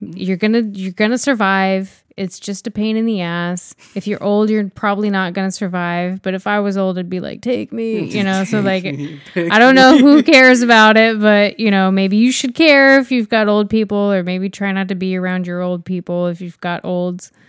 you're 0.03 0.37
gonna 0.37 0.61
you're 0.61 0.93
gonna 0.93 1.19
survive. 1.19 2.03
It's 2.15 2.39
just 2.39 2.67
a 2.67 2.71
pain 2.71 2.99
in 2.99 3.07
the 3.07 3.23
ass. 3.23 3.75
If 3.95 4.07
you're 4.07 4.23
old 4.23 4.51
you're 4.51 4.69
probably 4.69 5.09
not 5.09 5.33
gonna 5.33 5.51
survive 5.51 6.21
but 6.23 6.35
if 6.35 6.47
i 6.47 6.61
was 6.61 6.77
old 6.77 6.99
i'd 6.99 7.09
be 7.09 7.21
like 7.21 7.41
take 7.41 7.73
me 7.73 8.05
you 8.05 8.23
know? 8.23 8.45
So 8.45 8.61
like 8.61 8.85
i 9.37 9.59
don't 9.59 9.75
know 9.75 9.97
who 9.99 10.23
cares 10.23 10.61
about 10.61 10.97
it 10.97 11.21
but 11.21 11.59
you 11.59 11.71
know 11.71 11.91
maybe 11.91 12.17
you 12.17 12.33
should 12.33 12.55
care 12.55 12.99
if 12.99 13.11
you've 13.11 13.29
got 13.29 13.49
old 13.49 13.71
people 13.71 14.13
or 14.13 14.23
maybe 14.23 14.51
try 14.51 14.73
not 14.73 14.89
to 14.89 14.95
be 14.95 15.17
around 15.17 15.47
your 15.47 15.63
old 15.63 15.85
people 15.85 16.27
if 16.27 16.41
you've 16.41 16.61
got 16.61 16.85
olds. 16.85 17.33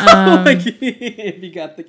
Um, 0.00 0.44
like, 0.44 0.60
if 0.64 1.42
you 1.42 1.52
got 1.52 1.76
the, 1.76 1.82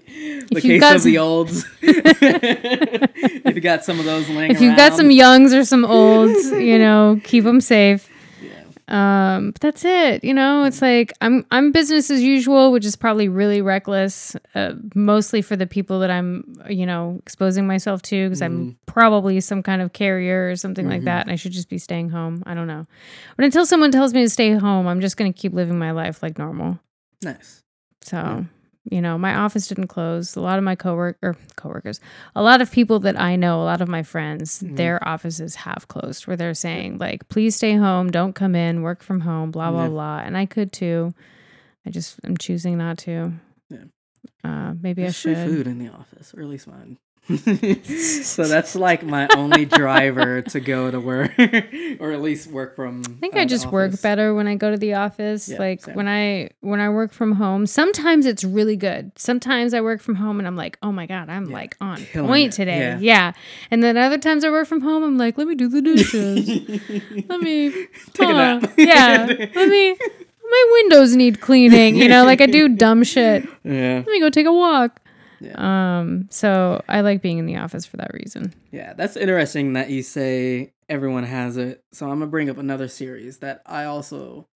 the 0.52 0.60
case 0.60 0.82
got 0.82 0.97
of 0.97 1.04
the 1.04 1.17
olds, 1.17 1.65
if 1.82 3.56
you 3.56 3.62
got 3.62 3.86
some 3.86 3.99
of 3.99 4.06
those 4.06 4.28
laying 4.28 4.52
if 4.52 4.60
you've 4.60 4.75
got 4.75 4.95
some 4.95 5.10
youngs 5.12 5.54
or 5.54 5.63
some 5.63 5.86
olds 5.86 6.52
you 6.52 6.78
know 6.78 7.21
keep 7.23 7.45
them 7.45 7.62
safe 7.62 8.10
um 8.89 9.52
but 9.52 9.62
that's 9.62 9.86
it 9.86 10.23
you 10.23 10.34
know 10.34 10.63
it's 10.63 10.82
like 10.82 11.13
i'm 11.21 11.45
i'm 11.52 11.71
business 11.71 12.10
as 12.10 12.21
usual 12.21 12.71
which 12.71 12.86
is 12.86 12.95
probably 12.95 13.30
really 13.30 13.62
reckless 13.62 14.36
uh, 14.56 14.73
mostly 14.95 15.41
for 15.41 15.56
the 15.56 15.67
people 15.67 15.99
that 15.99 16.10
i'm 16.10 16.43
you 16.67 16.86
know 16.86 17.17
exposing 17.21 17.67
myself 17.67 18.02
to 18.02 18.28
because 18.28 18.41
i'm 18.41 18.78
probably 18.88 19.39
some 19.39 19.62
kind 19.62 19.82
of 19.82 19.93
carrier 19.93 20.49
or 20.49 20.56
something 20.56 20.89
like 20.89 21.04
that 21.04 21.21
and 21.21 21.32
i 21.32 21.36
should 21.36 21.52
just 21.52 21.69
be 21.69 21.78
staying 21.78 22.10
home 22.10 22.41
i 22.45 22.54
don't 22.54 22.67
know. 22.67 22.88
But 23.38 23.45
until 23.45 23.65
someone 23.65 23.91
tells 23.91 24.13
me 24.13 24.21
to 24.23 24.30
stay 24.30 24.54
home 24.54 24.88
i'm 24.88 25.02
just 25.02 25.17
going 25.17 25.32
to 25.32 25.39
keep 25.39 25.54
living 25.54 25.78
my 25.78 25.91
life 25.91 26.23
like 26.23 26.38
normal. 26.38 26.80
Nice. 27.21 27.63
so, 28.02 28.45
you 28.85 29.01
know, 29.01 29.17
my 29.17 29.35
office 29.35 29.67
didn't 29.67 29.87
close. 29.87 30.35
A 30.35 30.41
lot 30.41 30.57
of 30.57 30.63
my 30.63 30.75
coworker 30.75 31.17
or 31.21 31.35
coworkers, 31.57 31.99
a 32.35 32.41
lot 32.41 32.61
of 32.61 32.71
people 32.71 32.99
that 33.01 33.19
I 33.19 33.35
know, 33.35 33.61
a 33.61 33.65
lot 33.65 33.81
of 33.81 33.87
my 33.89 34.03
friends, 34.03 34.61
Mm-hmm. 34.63 34.75
their 34.75 35.05
offices 35.07 35.55
have 35.55 35.87
closed 35.89 36.25
where 36.27 36.37
they're 36.37 36.53
saying 36.53 36.97
like, 36.97 37.27
please 37.29 37.55
stay 37.55 37.73
home, 37.75 38.09
don't 38.11 38.33
come 38.33 38.55
in, 38.55 38.81
work 38.81 39.03
from 39.03 39.19
home, 39.21 39.51
blah 39.51 39.71
blah 39.71 39.83
Yeah. 39.83 39.89
blah. 39.89 40.19
And 40.19 40.37
I 40.37 40.45
could 40.45 40.71
too. 40.71 41.13
I 41.85 41.89
just 41.91 42.19
I'm 42.23 42.37
choosing 42.37 42.77
not 42.77 42.97
to. 42.99 43.33
Yeah. 43.69 43.83
Uh, 44.43 44.73
maybe 44.81 45.01
There's 45.03 45.17
I 45.19 45.21
free 45.21 45.35
should. 45.35 45.47
food 45.49 45.67
in 45.67 45.77
the 45.79 45.89
office, 45.89 46.33
or 46.35 46.41
at 46.41 46.47
least 46.47 46.67
mine. 46.67 46.97
so 47.84 48.47
that's 48.47 48.75
like 48.75 49.03
my 49.03 49.27
only 49.36 49.65
driver 49.65 50.41
to 50.41 50.60
go 50.60 50.89
to 50.89 50.99
work, 50.99 51.32
or 51.99 52.12
at 52.12 52.21
least 52.21 52.47
work 52.49 52.75
from. 52.75 53.01
I 53.05 53.12
think 53.19 53.36
uh, 53.36 53.39
I 53.39 53.45
just 53.45 53.67
work 53.67 54.01
better 54.01 54.34
when 54.34 54.47
I 54.47 54.55
go 54.55 54.71
to 54.71 54.77
the 54.77 54.95
office. 54.95 55.47
Yeah, 55.49 55.60
like 55.60 55.84
same. 55.84 55.95
when 55.95 56.08
I 56.08 56.49
when 56.62 56.79
I 56.79 56.89
work 56.89 57.12
from 57.12 57.34
home, 57.34 57.67
sometimes 57.67 58.25
it's 58.25 58.43
really 58.43 58.75
good. 58.75 59.12
Sometimes 59.15 59.73
I 59.73 59.82
work 59.82 60.01
from 60.01 60.15
home 60.15 60.39
and 60.39 60.47
I'm 60.47 60.55
like, 60.55 60.77
"Oh 60.82 60.91
my 60.91 61.05
god, 61.05 61.29
I'm 61.29 61.47
Yeah, 61.49 61.53
like 61.55 61.77
on 61.82 61.97
killing 62.05 62.27
point 62.27 62.53
it, 62.53 62.55
today." 62.58 62.79
yeah. 62.79 62.97
Yeah. 62.99 63.32
And 63.69 63.84
then 63.84 63.97
other 63.97 64.17
times 64.17 64.43
I 64.43 64.49
work 64.49 64.67
from 64.67 64.82
home, 64.82 65.03
I'm 65.03 65.17
like, 65.17 65.38
"Let 65.38 65.47
me 65.47 65.55
do 65.55 65.67
the 65.69 65.82
dishes. 65.82 66.49
let 67.29 67.41
me 67.41 67.69
Take 68.13 68.29
a 68.29 68.34
nap. 68.34 68.73
yeah. 68.77 69.25
Let 69.27 69.69
me 69.69 69.95
my 70.51 70.69
windows 70.82 71.15
need 71.15 71.41
cleaning, 71.41 71.95
you 71.95 72.08
know, 72.08 72.25
like 72.25 72.41
I 72.41 72.47
do 72.47 72.67
dumb 72.69 73.03
shit. 73.03 73.47
Yeah, 73.63 73.97
Let 73.97 74.08
me 74.08 74.19
go 74.19 74.32
take 74.32 74.47
a 74.47 74.53
walk. 74.53 74.99
Yeah. 75.41 75.99
Um, 75.99 76.28
so 76.30 76.84
I 76.89 77.02
like 77.02 77.21
being 77.21 77.38
in 77.38 77.45
the 77.45 77.58
office 77.58 77.86
for 77.86 77.97
that 77.97 78.13
reason. 78.13 78.54
yeah. 78.71 78.93
That's 78.93 79.15
interesting 79.15 79.73
that 79.73 79.89
you 79.89 80.04
say 80.04 80.73
everyone 80.89 81.23
has 81.23 81.58
it. 81.58 81.84
So 81.91 82.06
I'm 82.06 82.19
gonna 82.19 82.28
bring 82.28 82.49
up 82.49 82.58
another 82.58 82.88
series 82.88 83.38
that 83.39 83.62
I 83.65 83.86
also. 83.86 84.47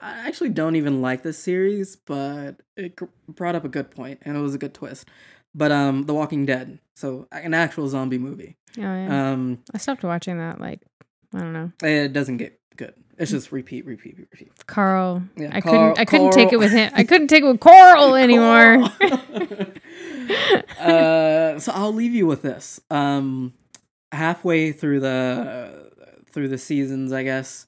I 0.00 0.26
actually 0.26 0.48
don't 0.48 0.74
even 0.74 1.00
like 1.00 1.22
this 1.22 1.38
series, 1.38 1.94
but 1.94 2.56
it 2.76 2.98
brought 3.28 3.54
up 3.54 3.64
a 3.64 3.68
good 3.68 3.90
point, 3.90 4.18
and 4.22 4.36
it 4.36 4.40
was 4.40 4.54
a 4.54 4.58
good 4.58 4.74
twist. 4.74 5.08
But 5.54 5.70
um, 5.70 6.04
The 6.04 6.14
Walking 6.14 6.44
Dead, 6.44 6.80
so 6.96 7.28
an 7.30 7.54
actual 7.54 7.86
zombie 7.88 8.18
movie. 8.18 8.56
Oh 8.78 8.80
yeah. 8.82 9.32
Um, 9.32 9.58
I 9.72 9.78
stopped 9.78 10.02
watching 10.02 10.38
that 10.38 10.60
like 10.60 10.80
I 11.34 11.38
don't 11.38 11.52
know. 11.52 11.72
it 11.82 12.12
doesn't 12.12 12.38
get 12.38 12.58
good. 12.76 12.94
It's 13.18 13.30
just 13.30 13.52
repeat, 13.52 13.84
repeat, 13.86 14.16
repeat. 14.18 14.50
Carl. 14.66 15.22
Yeah, 15.36 15.50
I 15.52 15.60
Carl- 15.60 15.90
couldn't 15.94 15.98
I 16.00 16.04
couldn't 16.04 16.32
take 16.32 16.52
it 16.52 16.58
with 16.58 16.72
him. 16.72 16.90
I 16.94 17.04
couldn't 17.04 17.28
take 17.28 17.42
it 17.42 17.46
with 17.46 17.60
Coral 17.60 18.14
anymore. 18.26 18.82
uh, 20.80 21.58
so 21.58 21.72
I'll 21.72 21.92
leave 21.92 22.12
you 22.14 22.26
with 22.26 22.42
this. 22.42 22.80
Um, 22.90 23.52
halfway 24.12 24.72
through 24.72 25.00
the 25.00 25.90
through 26.32 26.48
the 26.48 26.58
seasons, 26.58 27.12
I 27.12 27.22
guess, 27.22 27.66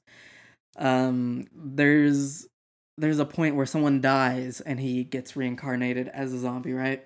um, 0.77 1.45
there's 1.53 2.47
there's 2.97 3.19
a 3.19 3.25
point 3.25 3.55
where 3.55 3.65
someone 3.65 4.01
dies 4.01 4.61
and 4.61 4.79
he 4.79 5.03
gets 5.03 5.35
reincarnated 5.35 6.07
as 6.07 6.33
a 6.33 6.39
zombie, 6.39 6.73
right? 6.73 7.05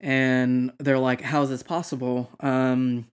And 0.00 0.72
they're 0.78 0.98
like, 0.98 1.20
"How 1.20 1.42
is 1.42 1.50
this 1.50 1.62
possible?" 1.62 2.30
Um, 2.40 3.06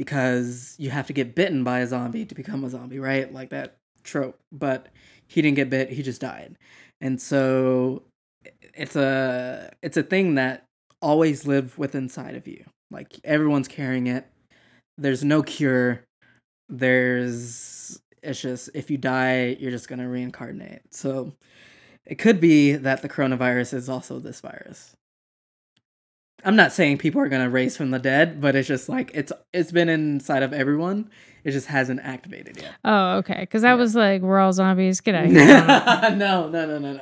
because 0.00 0.76
you 0.78 0.88
have 0.88 1.06
to 1.06 1.12
get 1.12 1.34
bitten 1.34 1.62
by 1.62 1.80
a 1.80 1.86
zombie 1.86 2.24
to 2.24 2.34
become 2.34 2.64
a 2.64 2.70
zombie, 2.70 2.98
right? 2.98 3.30
Like 3.34 3.50
that 3.50 3.76
trope. 4.02 4.38
But 4.50 4.88
he 5.28 5.42
didn't 5.42 5.56
get 5.56 5.68
bit; 5.68 5.90
he 5.90 6.02
just 6.02 6.22
died. 6.22 6.56
And 7.02 7.20
so 7.20 8.04
it's 8.72 8.96
a 8.96 9.70
it's 9.82 9.98
a 9.98 10.02
thing 10.02 10.36
that 10.36 10.64
always 11.02 11.46
live 11.46 11.76
within 11.76 12.04
inside 12.04 12.34
of 12.34 12.48
you. 12.48 12.64
Like 12.90 13.20
everyone's 13.24 13.68
carrying 13.68 14.06
it. 14.06 14.26
There's 14.96 15.22
no 15.22 15.42
cure. 15.42 16.02
There's 16.70 18.00
it's 18.22 18.40
just 18.40 18.70
if 18.72 18.90
you 18.90 18.96
die, 18.96 19.54
you're 19.60 19.70
just 19.70 19.86
gonna 19.86 20.08
reincarnate. 20.08 20.80
So 20.94 21.34
it 22.06 22.14
could 22.14 22.40
be 22.40 22.72
that 22.72 23.02
the 23.02 23.08
coronavirus 23.10 23.74
is 23.74 23.90
also 23.90 24.18
this 24.18 24.40
virus. 24.40 24.96
I'm 26.44 26.56
not 26.56 26.72
saying 26.72 26.98
people 26.98 27.20
are 27.20 27.28
gonna 27.28 27.50
raise 27.50 27.76
from 27.76 27.90
the 27.90 27.98
dead, 27.98 28.40
but 28.40 28.54
it's 28.56 28.68
just 28.68 28.88
like 28.88 29.10
it's 29.14 29.32
it's 29.52 29.72
been 29.72 29.88
inside 29.88 30.42
of 30.42 30.52
everyone. 30.52 31.10
It 31.44 31.52
just 31.52 31.66
hasn't 31.68 32.00
activated 32.00 32.58
yet. 32.60 32.72
oh, 32.84 33.16
okay. 33.18 33.40
Because 33.40 33.62
that 33.62 33.70
Yeah. 33.70 33.74
was 33.76 33.94
like 33.94 34.22
we're 34.22 34.38
all 34.38 34.52
zombies. 34.52 35.00
Get 35.00 35.14
out 35.14 35.24
of 35.26 35.32
no, 36.18 36.48
no, 36.48 36.66
no, 36.66 36.78
no, 36.78 36.92
no. 36.94 37.00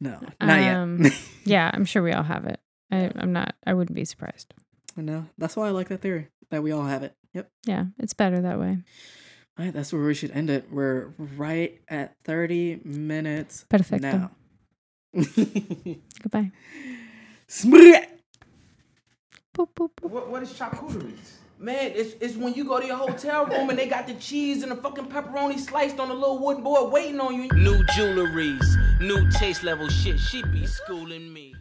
No, 0.00 0.20
not 0.40 0.58
Um, 0.74 1.04
yet. 1.04 1.12
yeah, 1.44 1.70
I'm 1.72 1.84
sure 1.84 2.02
we 2.02 2.12
all 2.12 2.22
have 2.24 2.44
it. 2.46 2.60
I, 2.90 3.10
I'm 3.16 3.32
not. 3.32 3.54
I 3.66 3.72
wouldn't 3.74 3.94
be 3.94 4.04
surprised. 4.04 4.52
no, 4.96 5.26
that's 5.38 5.56
why 5.56 5.68
I 5.68 5.70
like 5.70 5.88
that 5.88 6.00
theory 6.02 6.28
that 6.50 6.62
we 6.62 6.72
all 6.72 6.82
have 6.84 7.02
it. 7.02 7.14
Yep. 7.32 7.50
Yeah, 7.64 7.84
it's 7.98 8.12
better 8.12 8.40
that 8.42 8.58
way. 8.60 8.78
All 9.58 9.64
right, 9.64 9.72
that's 9.72 9.92
where 9.92 10.02
we 10.02 10.14
should 10.14 10.32
end 10.32 10.50
it. 10.50 10.66
We're 10.70 11.14
right 11.16 11.80
at 11.88 12.16
30 12.24 12.80
minutes 12.84 13.64
Perfecto. 13.68 14.18
now. 14.18 14.30
Goodbye. 16.22 16.50
Smrek. 17.48 18.06
Boop, 19.54 19.68
boop, 19.76 19.90
boop. 20.02 20.10
What, 20.10 20.28
what 20.28 20.42
is 20.42 20.52
charcuterie? 20.52 21.16
Man, 21.60 21.92
it's, 21.94 22.14
it's 22.20 22.36
when 22.36 22.54
you 22.54 22.64
go 22.64 22.80
to 22.80 22.86
your 22.86 22.96
hotel 22.96 23.46
room 23.46 23.70
and 23.70 23.78
they 23.78 23.86
got 23.86 24.08
the 24.08 24.14
cheese 24.14 24.64
and 24.64 24.72
the 24.72 24.76
fucking 24.76 25.06
pepperoni 25.06 25.58
sliced 25.58 26.00
on 26.00 26.10
a 26.10 26.14
little 26.14 26.40
wooden 26.40 26.64
board 26.64 26.92
waiting 26.92 27.20
on 27.20 27.34
you. 27.34 27.48
New 27.52 27.84
jewelries, 27.84 29.00
new 29.00 29.30
taste 29.30 29.62
level 29.62 29.88
shit. 29.88 30.18
She 30.18 30.42
be 30.42 30.66
schooling 30.66 31.32
me. 31.32 31.54